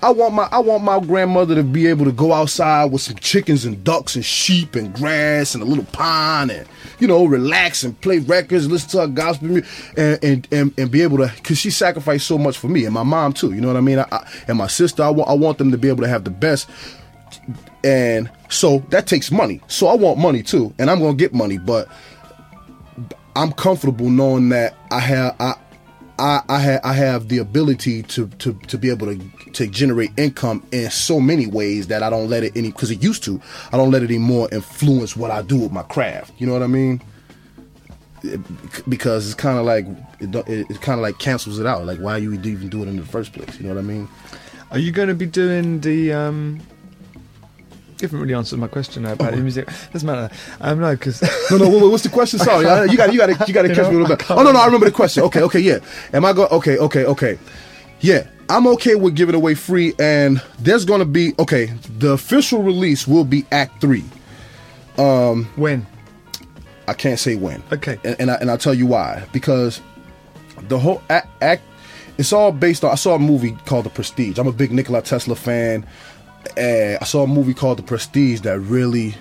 [0.00, 3.16] I want my I want my grandmother to be able to go outside with some
[3.16, 6.68] chickens and ducks and sheep and grass and a little pond and
[7.00, 10.90] you know relax and play records, listen to her gospel music, and and and, and
[10.92, 13.52] be able to because she sacrificed so much for me and my mom too.
[13.52, 13.98] You know what I mean?
[13.98, 16.22] I, I, and my sister, I want I want them to be able to have
[16.22, 16.70] the best.
[17.82, 19.60] And so that takes money.
[19.66, 21.88] So I want money too, and I'm gonna get money, but
[23.34, 25.54] I'm comfortable knowing that I have I
[26.18, 29.18] I I, ha- I have the ability to, to to be able to
[29.52, 33.02] to generate income in so many ways that I don't let it any because it
[33.02, 33.40] used to
[33.72, 36.32] I don't let it anymore influence what I do with my craft.
[36.38, 37.00] You know what I mean?
[38.22, 38.40] It-
[38.88, 39.86] because it's kind of like
[40.20, 41.86] it, it, it kind of like cancels it out.
[41.86, 43.58] Like why you even do it in the first place?
[43.60, 44.08] You know what I mean?
[44.70, 46.12] Are you going to be doing the?
[46.12, 46.60] Um,
[48.00, 49.68] you haven't really answered my question now about the music.
[49.92, 50.32] Doesn't matter.
[50.60, 51.20] Um, no, because
[51.50, 51.68] no, no.
[51.68, 52.38] what- What's the question?
[52.38, 52.60] Sorry,
[52.90, 54.30] you got you got to you got to catch know, me a little bit.
[54.30, 55.24] Oh no, no, I remember the question.
[55.24, 55.78] Okay, okay, yeah.
[56.12, 56.48] Am I going?
[56.50, 57.38] Okay, okay, okay.
[58.00, 61.66] Yeah, I'm okay with giving away free, and there's going to be okay.
[61.98, 64.04] The official release will be Act Three.
[64.96, 65.86] Um, when?
[66.86, 67.62] I can't say when.
[67.72, 69.26] Okay, and, and I, and I'll tell you why.
[69.32, 69.80] Because
[70.68, 71.62] the whole act, act
[72.16, 72.90] it's all based on.
[72.90, 74.38] I saw a movie called The Prestige.
[74.38, 75.86] I'm a big Nikola Tesla fan.
[76.56, 79.14] And I saw a movie called The Prestige that really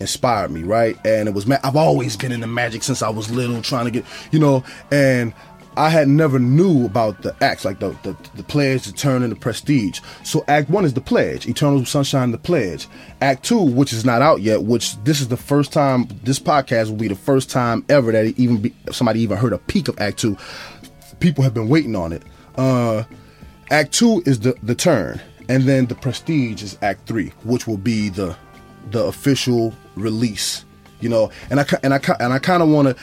[0.00, 0.96] inspired me, right?
[1.04, 3.90] And it was ma- I've always been into magic since I was little, trying to
[3.90, 5.32] get you know, and
[5.76, 9.30] I had never knew about the acts like the the, the pledge, the turn, and
[9.30, 10.00] the prestige.
[10.24, 12.88] So Act One is the pledge, Eternal Sunshine, the pledge.
[13.20, 16.90] Act Two, which is not out yet, which this is the first time this podcast
[16.90, 20.00] will be the first time ever that even be, somebody even heard a peek of
[20.00, 20.36] Act Two.
[21.20, 22.22] People have been waiting on it.
[22.56, 23.04] Uh,
[23.70, 27.78] Act Two is the the turn, and then the prestige is Act Three, which will
[27.78, 28.36] be the
[28.90, 30.64] the official release.
[31.00, 32.96] You know, and I and I and I kind of want to.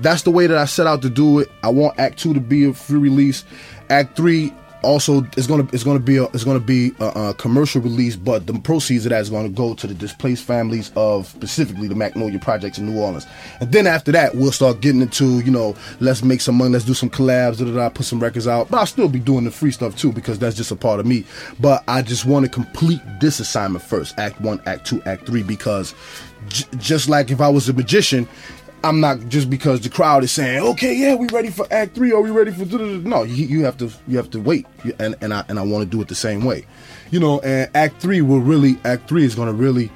[0.00, 1.50] That's the way that I set out to do it.
[1.62, 3.44] I want Act Two to be a free release.
[3.90, 4.52] Act Three
[4.82, 8.46] also it's gonna it's gonna be a, it's gonna be a, a commercial release, but
[8.46, 12.38] the proceeds of that is gonna go to the displaced families of specifically the Magnolia
[12.38, 13.26] Projects in New Orleans.
[13.60, 16.84] And then after that, we'll start getting into you know let's make some money, let's
[16.84, 18.70] do some collabs, da da da, put some records out.
[18.70, 21.06] But I'll still be doing the free stuff too because that's just a part of
[21.06, 21.24] me.
[21.60, 25.42] But I just want to complete this assignment first, Act One, Act Two, Act Three,
[25.42, 25.94] because
[26.48, 28.28] j- just like if I was a magician.
[28.84, 32.12] I'm not just because the crowd is saying, "Okay, yeah, we ready for Act Three,
[32.12, 34.66] or we ready for?" da-da-da." No, you, you have to you have to wait,
[34.98, 36.64] and and I and I want to do it the same way,
[37.10, 37.40] you know.
[37.40, 39.90] And Act Three will really Act Three is going to really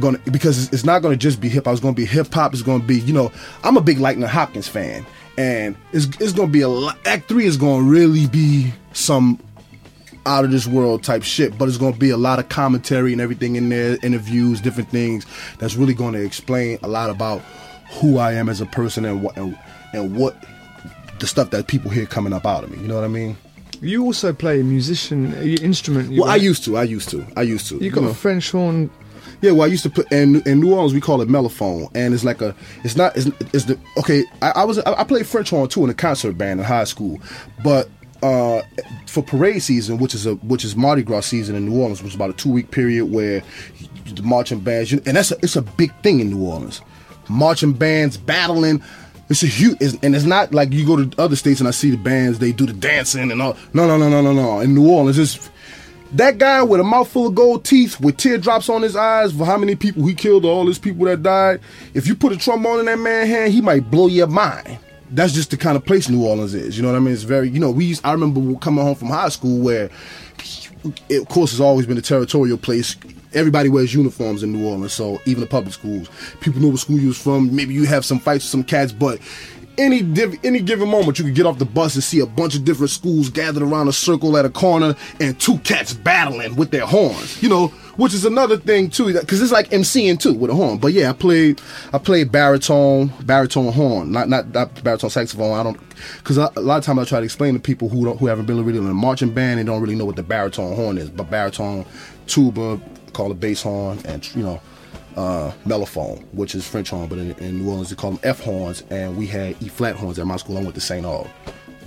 [0.00, 1.72] going to because it's, not going to just be hip hop.
[1.72, 2.52] It's going to be hip hop.
[2.52, 3.32] It's going to be you know
[3.64, 5.06] I'm a big Lightning Hopkins fan,
[5.38, 6.98] and it's it's going to be a lot.
[7.06, 9.40] Act Three is going to really be some
[10.26, 13.20] out of this world type shit, but it's to be a lot of commentary and
[13.20, 15.24] everything in there, interviews, different things
[15.58, 17.40] that's really to explain a lot about
[17.90, 19.58] who I am as a person and what and,
[19.92, 20.36] and what
[21.18, 22.78] the stuff that people hear coming up out of me.
[22.78, 23.36] You know what I mean?
[23.80, 26.10] You also play a musician, instrument.
[26.10, 26.76] You well, I used to.
[26.76, 27.24] I used to.
[27.36, 27.78] I used to.
[27.78, 28.10] You got know.
[28.10, 28.90] a French horn.
[29.40, 30.94] Yeah, well, I used to put in in New Orleans.
[30.94, 32.56] We call it mellophone, and it's like a.
[32.82, 33.16] It's not.
[33.16, 34.24] It's, it's the okay.
[34.42, 34.80] I, I was.
[34.80, 37.20] I, I played French horn too in a concert band in high school,
[37.62, 37.88] but
[38.22, 38.62] uh,
[39.06, 42.10] for parade season, which is a which is Mardi Gras season in New Orleans, which
[42.10, 43.42] is about a two week period where
[44.06, 46.80] the marching bands, and that's a, it's a big thing in New Orleans.
[47.28, 48.82] Marching bands battling.
[49.28, 51.72] It's a huge, it's, and it's not like you go to other states and I
[51.72, 53.56] see the bands they do the dancing and all.
[53.74, 54.60] No, no, no, no, no, no.
[54.60, 55.50] In New Orleans, it's
[56.12, 59.58] that guy with a mouthful of gold teeth with teardrops on his eyes for how
[59.58, 61.60] many people he killed, all his people that died.
[61.92, 64.78] If you put a trombone in that man's hand, he might blow your mind.
[65.10, 66.76] That's just the kind of place New Orleans is.
[66.76, 67.14] You know what I mean?
[67.14, 67.86] It's very, you know, we.
[67.86, 69.90] Used, I remember coming home from high school where,
[71.08, 72.96] it, of course, it's always been a territorial place.
[73.34, 76.08] Everybody wears uniforms in New Orleans, so even the public schools,
[76.40, 77.54] people know what school you was from.
[77.54, 79.20] Maybe you have some fights with some cats, but
[79.78, 82.54] any div- any given moment, you could get off the bus and see a bunch
[82.54, 86.70] of different schools gathered around a circle at a corner and two cats battling with
[86.70, 87.40] their horns.
[87.42, 90.78] You know, which is another thing too, because it's like MCing too with a horn.
[90.78, 91.60] But yeah, I played
[91.92, 95.58] I played baritone baritone horn, not not, not baritone saxophone.
[95.58, 95.78] I don't
[96.18, 98.46] because a lot of times I try to explain to people who don't who haven't
[98.46, 101.08] been really in a marching band and don't really know what the baritone horn is.
[101.08, 101.86] But baritone,
[102.26, 102.80] tuba,
[103.18, 104.60] call it bass horn, and you know
[105.16, 108.40] uh, mellophone, which is French horn, but in, in New Orleans they call them F
[108.40, 110.56] horns, and we had E flat horns at my school.
[110.56, 111.04] I went to St.
[111.04, 111.28] Aug,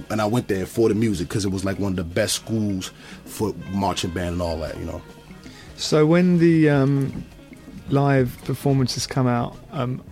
[0.09, 2.35] and I went there for the music because it was like one of the best
[2.35, 2.91] schools
[3.23, 5.01] for marching band and all that, you know.
[5.77, 7.25] So when the um,
[7.89, 10.03] live performances come out, um,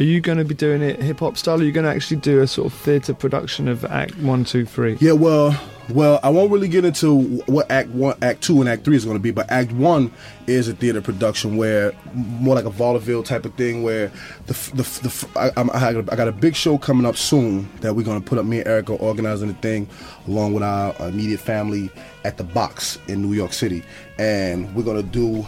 [0.00, 1.58] are you going to be doing it hip hop style?
[1.58, 4.44] Or are you going to actually do a sort of theatre production of Act One,
[4.44, 4.98] Two, Three?
[5.00, 5.58] Yeah, well,
[5.90, 9.04] well, I won't really get into what Act One, Act Two, and Act Three is
[9.04, 10.12] going to be, but Act One
[10.46, 14.12] is a theater production where more like a vaudeville type of thing, where
[14.46, 17.16] the the, the I, I'm- I, got a- I got a big show coming up
[17.16, 18.44] soon that we're going to put up.
[18.46, 19.88] Me and Erykah are organizing the thing
[20.28, 21.90] along with our immediate family
[22.24, 23.82] at the Box in New York City,
[24.18, 25.44] and we're going to do.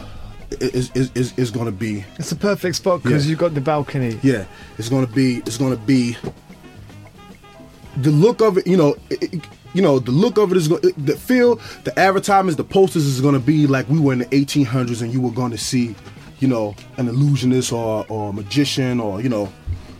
[0.60, 3.30] it's, it's, it's going to be It's a perfect spot because Yeah.
[3.30, 4.18] you've got the balcony.
[4.22, 4.44] yeah,
[4.78, 5.38] it's gonna be.
[5.38, 6.16] It's gonna be.
[7.96, 9.44] The look of it, you know, it-
[9.74, 10.80] you know, the look of it is going.
[10.96, 15.02] The feel, the advertisements, the posters is gonna be like we were in the 1800s,
[15.02, 15.94] and you were going to see,
[16.40, 19.52] you know, an illusionist or or a magician or you know,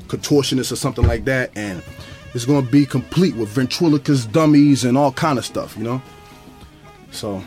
[0.09, 1.83] contortionist or something like that, and
[2.35, 6.01] it's gonna be complete with ventriloquist dummies and all kind of stuff, you know.
[7.11, 7.43] So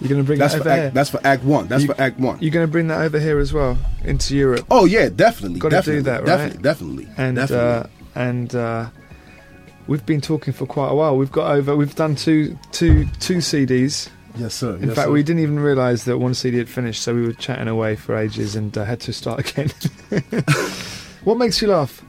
[0.00, 0.90] You're going to bring that's that for act, here.
[0.90, 1.66] that's for Act One.
[1.68, 2.38] That's You- for Act One.
[2.40, 4.66] You're going to bring that over here as well into Europe.
[4.70, 5.58] Oh yeah, definitely.
[5.60, 6.26] Got to definitely, do that, right?
[6.62, 7.90] Definitely, definitely, And definitely.
[8.14, 8.86] Uh, and uh,
[9.86, 11.16] we've been talking for quite a while.
[11.16, 11.76] We've got over.
[11.76, 14.08] We've done two two two CDs.
[14.36, 14.76] Yes, sir.
[14.76, 15.12] In Yes, fact, sir.
[15.12, 18.16] we didn't even realise that one CD had finished, so we were chatting away for
[18.16, 19.70] ages and uh, had to start again.
[21.24, 22.00] what makes you laugh?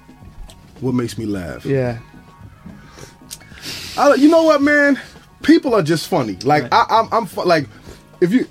[0.80, 1.66] What makes me laugh?
[1.66, 2.00] Yeah.
[3.98, 5.00] I, you know what, man?
[5.44, 6.36] People are just funny.
[6.44, 7.68] Like I, I'm, I'm fu- like,
[8.22, 8.48] if you,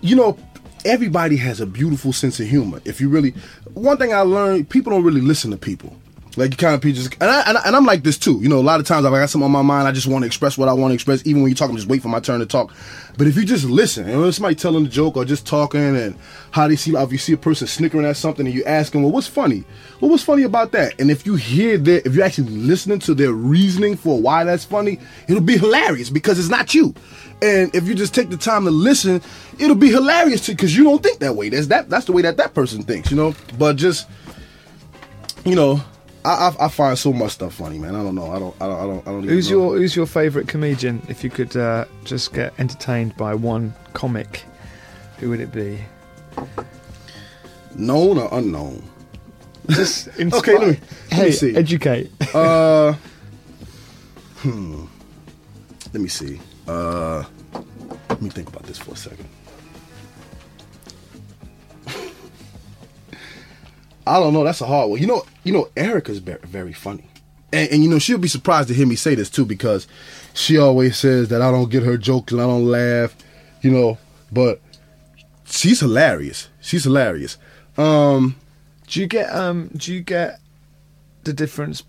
[0.00, 0.38] you know,
[0.84, 2.80] everybody has a beautiful sense of humor.
[2.84, 3.30] If you really,
[3.72, 5.96] one thing I learned, people don't really listen to people.
[6.36, 8.38] Like you kind of just, and, I, and, I, I'm like this too.
[8.40, 10.06] You know, a lot of times if I got something on my mind, I just
[10.06, 11.24] want to express what I want to express.
[11.26, 12.72] Even when you talk, I'm just wait for my turn to talk.
[13.16, 16.16] But if you just listen, and when somebody telling a joke or just talking and
[16.50, 18.92] how do they see, if you see a person snickering at something and you ask
[18.92, 19.64] them, well, what's funny?
[20.00, 20.98] Well, what's funny about that?
[21.00, 24.64] And if you hear that, if you're actually listening to their reasoning for why that's
[24.64, 24.98] funny,
[25.28, 26.94] it'll be hilarious because it's not you.
[27.42, 29.20] And if you just take the time to listen,
[29.58, 31.48] it'll be hilarious because you don't think that way.
[31.48, 31.90] That's that.
[31.90, 33.34] That's the way that that person thinks, you know.
[33.58, 34.08] But just,
[35.44, 35.82] you know,
[36.24, 37.94] I, I, I find so much stuff funny, man.
[37.94, 38.30] I don't know.
[38.30, 38.54] I don't.
[38.60, 38.78] I don't.
[38.80, 39.00] I don't.
[39.08, 39.56] I don't even Who's know.
[39.72, 41.02] your Who's your favourite comedian?
[41.08, 44.44] If you could uh, just get entertained by one comic,
[45.18, 45.78] who would it be?
[47.76, 48.82] known or unknown?
[49.70, 50.58] Just okay.
[50.58, 50.78] Let me, let
[51.10, 51.56] Hey, me see.
[51.56, 52.10] educate.
[52.34, 52.92] Uh,
[54.38, 54.84] hmm.
[55.92, 56.40] let me see.
[56.68, 57.24] Uh,
[58.08, 59.28] let me think about this for a second.
[64.06, 64.44] I don't know.
[64.44, 65.00] That's a hard one.
[65.00, 67.06] You know, you know, Erykah's very, funny,
[67.52, 69.86] and, and you know she'll be surprised to hear me say this too because
[70.34, 73.16] she always says that I don't get her jokes and I don't laugh,
[73.62, 73.98] you know.
[74.30, 74.60] But
[75.44, 76.48] she's hilarious.
[76.60, 77.38] She's hilarious.
[77.78, 78.36] Um,
[78.86, 79.70] do you get um?
[79.76, 80.40] Do you get
[81.24, 81.82] the difference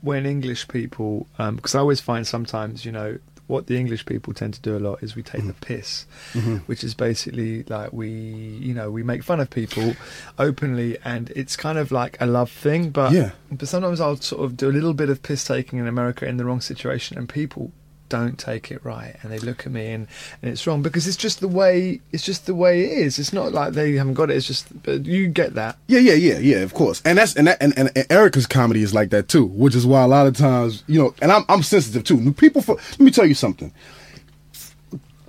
[0.00, 1.28] when English people?
[1.36, 3.18] Because I always find sometimes, you know,
[3.50, 6.60] what the English people tend to do a lot is we take the piss, Mhm.
[6.66, 9.94] which is basically like we, you know, we make fun of people
[10.38, 12.90] openly, and it's kind of like a love thing.
[12.90, 13.30] But Yeah.
[13.50, 16.36] but sometimes I'll sort of do a little bit of piss taking in America in
[16.36, 17.72] the wrong situation, and people
[18.10, 20.06] don't take it right and they look at me and,
[20.42, 23.32] and it's wrong because it's just the way it's just the way it is it's
[23.32, 26.38] not like they haven't got it it's just but you get that Yeah, yeah, yeah,
[26.38, 26.58] yeah.
[26.58, 29.46] Of course, and that's and that and, and, and Erykah's comedy is like that too,
[29.46, 32.32] which is why a lot of times, you know, and I'm I'm sensitive too.
[32.32, 33.72] People, let me tell you something.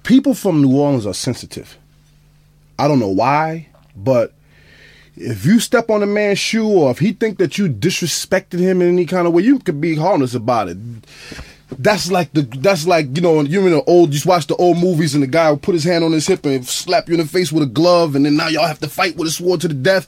[0.04, 1.78] People from New Orleans are sensitive.
[2.78, 4.34] I don't know why, but
[5.16, 8.82] if you step on a man's shoe or if he think that you disrespected him
[8.82, 10.78] in any kind of way, you could be harmless about it.
[11.80, 14.56] That's like the that's like you know you're in the old you just watch the
[14.58, 17.16] old movies and the guy will put his hand on his hip and slap you
[17.16, 19.32] in the face with a glove and then now y'all have to fight with a
[19.32, 20.08] sword to the death.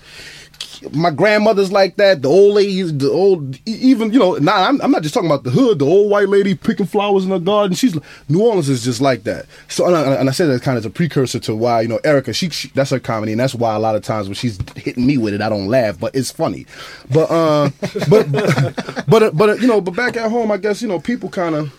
[0.91, 2.21] My grandmother's like that.
[2.21, 4.35] The old ladies, the old even you know.
[4.35, 5.79] Now I'm, I'm not just talking about the hood.
[5.79, 7.75] The old white lady picking flowers in her garden.
[7.75, 9.45] She's New Orleans is just like that.
[9.69, 11.87] So and I, and I said that kind of as a precursor to why you
[11.87, 12.35] know Erykah.
[12.35, 15.05] She, she that's her comedy and that's why a lot of times when she's hitting
[15.05, 16.65] me with it, I don't laugh, but it's funny.
[17.11, 17.69] But uh,
[18.09, 18.31] but
[19.07, 21.55] but but uh, you know, but back at home, I guess you know people kind
[21.55, 21.73] of.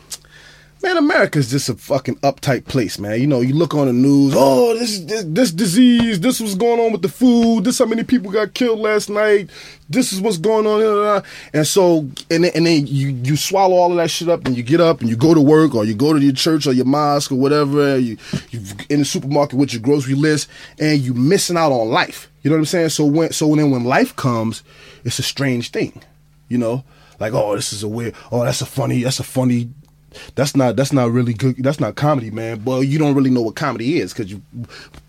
[0.85, 3.19] Man, America's just a fucking uptight place, man.
[3.19, 6.79] You know, you look on the news, oh, this this, this disease, this was going
[6.79, 9.49] on with the food, this how many people got killed last night,
[9.89, 11.29] this is what's going on, blah, blah, blah.
[11.55, 12.01] and so
[12.31, 14.79] and then, and then you you swallow all of that shit up, and you get
[14.79, 17.33] up and you go to work or you go to your church or your mosque
[17.33, 18.19] or whatever, you
[18.51, 22.31] you in the supermarket with your grocery list, and you missing out on life.
[22.43, 22.91] You know what I'm saying?
[22.91, 24.63] So when so then when life comes,
[25.03, 26.03] it's a strange thing,
[26.51, 26.85] you know,
[27.19, 29.71] like oh, this is a weird, oh, that's a funny, that's a funny
[30.35, 32.65] that's not that's not really good that's not comedy man.
[32.65, 34.43] Well you don't really know what comedy is because you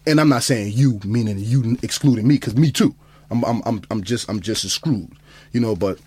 [0.07, 2.95] and i'm not saying you meaning you excluding me because me too.
[3.31, 5.11] I'm, I'm i'm i'm just i'm just as screwed
[5.51, 5.99] you know but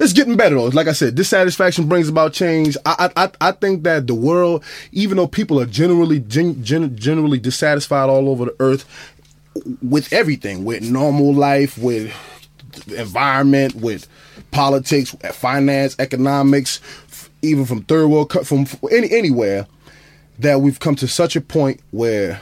[0.00, 0.66] it's getting better though.
[0.66, 2.76] Like i said dissatisfaction brings about change.
[2.86, 7.38] I i i, think that the world even though people are generally gen, gen, generally
[7.38, 8.84] dissatisfied all over the earth
[9.82, 12.12] with everything with normal life with
[12.96, 14.06] environment with
[14.50, 16.78] politics finance economics
[17.42, 19.66] even from third world from any anywhere
[20.38, 22.40] that we've come to such a point where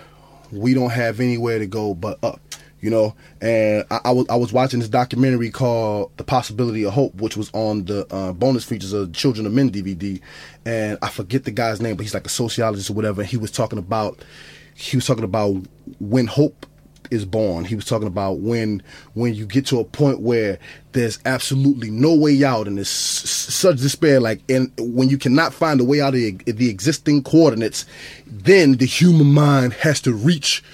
[0.52, 2.40] we don't have anywhere to go but up
[2.80, 3.14] you know?
[3.40, 7.36] And I, I was i was watching this documentary called the possibility of hope which
[7.36, 10.20] was on the uh, bonus features of children of men dvd
[10.64, 13.22] and i forget the guy's name but he's like a sociologist or whatever.
[13.24, 14.24] He was talking about
[14.74, 15.64] he was talking about
[16.00, 16.66] when hope
[17.10, 17.64] is born.
[17.64, 18.82] He was talking about when
[19.14, 20.58] when you get to a point where
[20.92, 25.52] there's absolutely no way out and there's s- such despair like and when you cannot
[25.52, 27.84] find a way out of the, the existing coordinates
[28.26, 30.64] then the human mind has to reach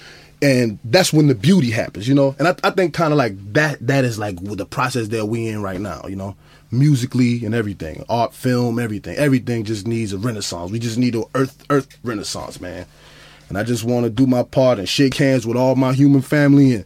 [0.41, 2.35] and that's when the beauty happens you know?
[2.39, 5.47] And i, I think kind of like that that is like the process that we
[5.49, 6.35] in right now you know?
[6.71, 9.15] Musically and everything art film everything.
[9.17, 10.71] Everything just needs a renaissance.
[10.71, 12.85] We just need an earth earth renaissance man
[13.53, 16.23] and I just want to do my part and shake hands with all my human
[16.23, 16.85] family and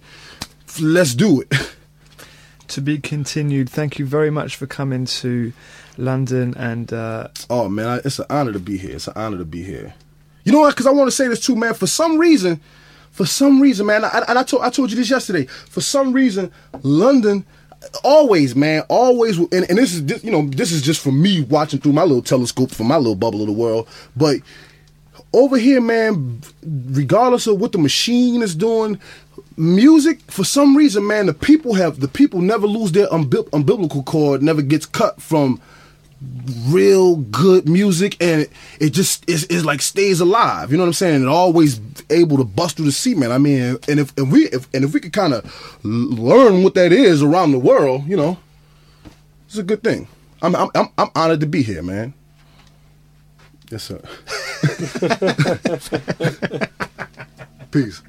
[0.81, 1.53] let's do it.
[2.67, 3.69] to be continued.
[3.69, 5.53] Thank you very much for coming to
[5.99, 8.97] london and uh oh man it's an honor to be here.
[8.97, 9.95] It's an honor to be here.
[10.43, 10.71] You know what?
[10.75, 11.73] Because i want to say this too man.
[11.73, 12.59] For some reason
[13.11, 15.45] for some reason man I, and I told, I told you this yesterday.
[15.45, 16.51] For some reason
[16.83, 17.45] london
[18.03, 21.79] always man always and, and this is you know this is just for me watching
[21.79, 23.87] through my little telescope from my little bubble of the world.
[24.17, 24.41] But
[25.33, 28.99] over here, man, regardless of what the machine is doing,
[29.57, 34.03] music for some reason, man, the people have the people never lose their umbi- umbilical
[34.03, 35.59] cord, never gets cut from
[36.67, 40.71] real good music, and it, it just is like stays alive.
[40.71, 41.23] You know what I'm saying?
[41.23, 41.79] It always
[42.09, 43.31] able to bust through the seat, man.
[43.31, 46.75] I mean, and if, if we if, and if we could kind of learn what
[46.75, 48.37] that is around the world, you know,
[49.47, 50.07] it's a good thing.
[50.41, 52.13] I'm I'm, I'm honored to be here, man.
[53.69, 54.01] Yes, sir.
[57.71, 58.01] Peace.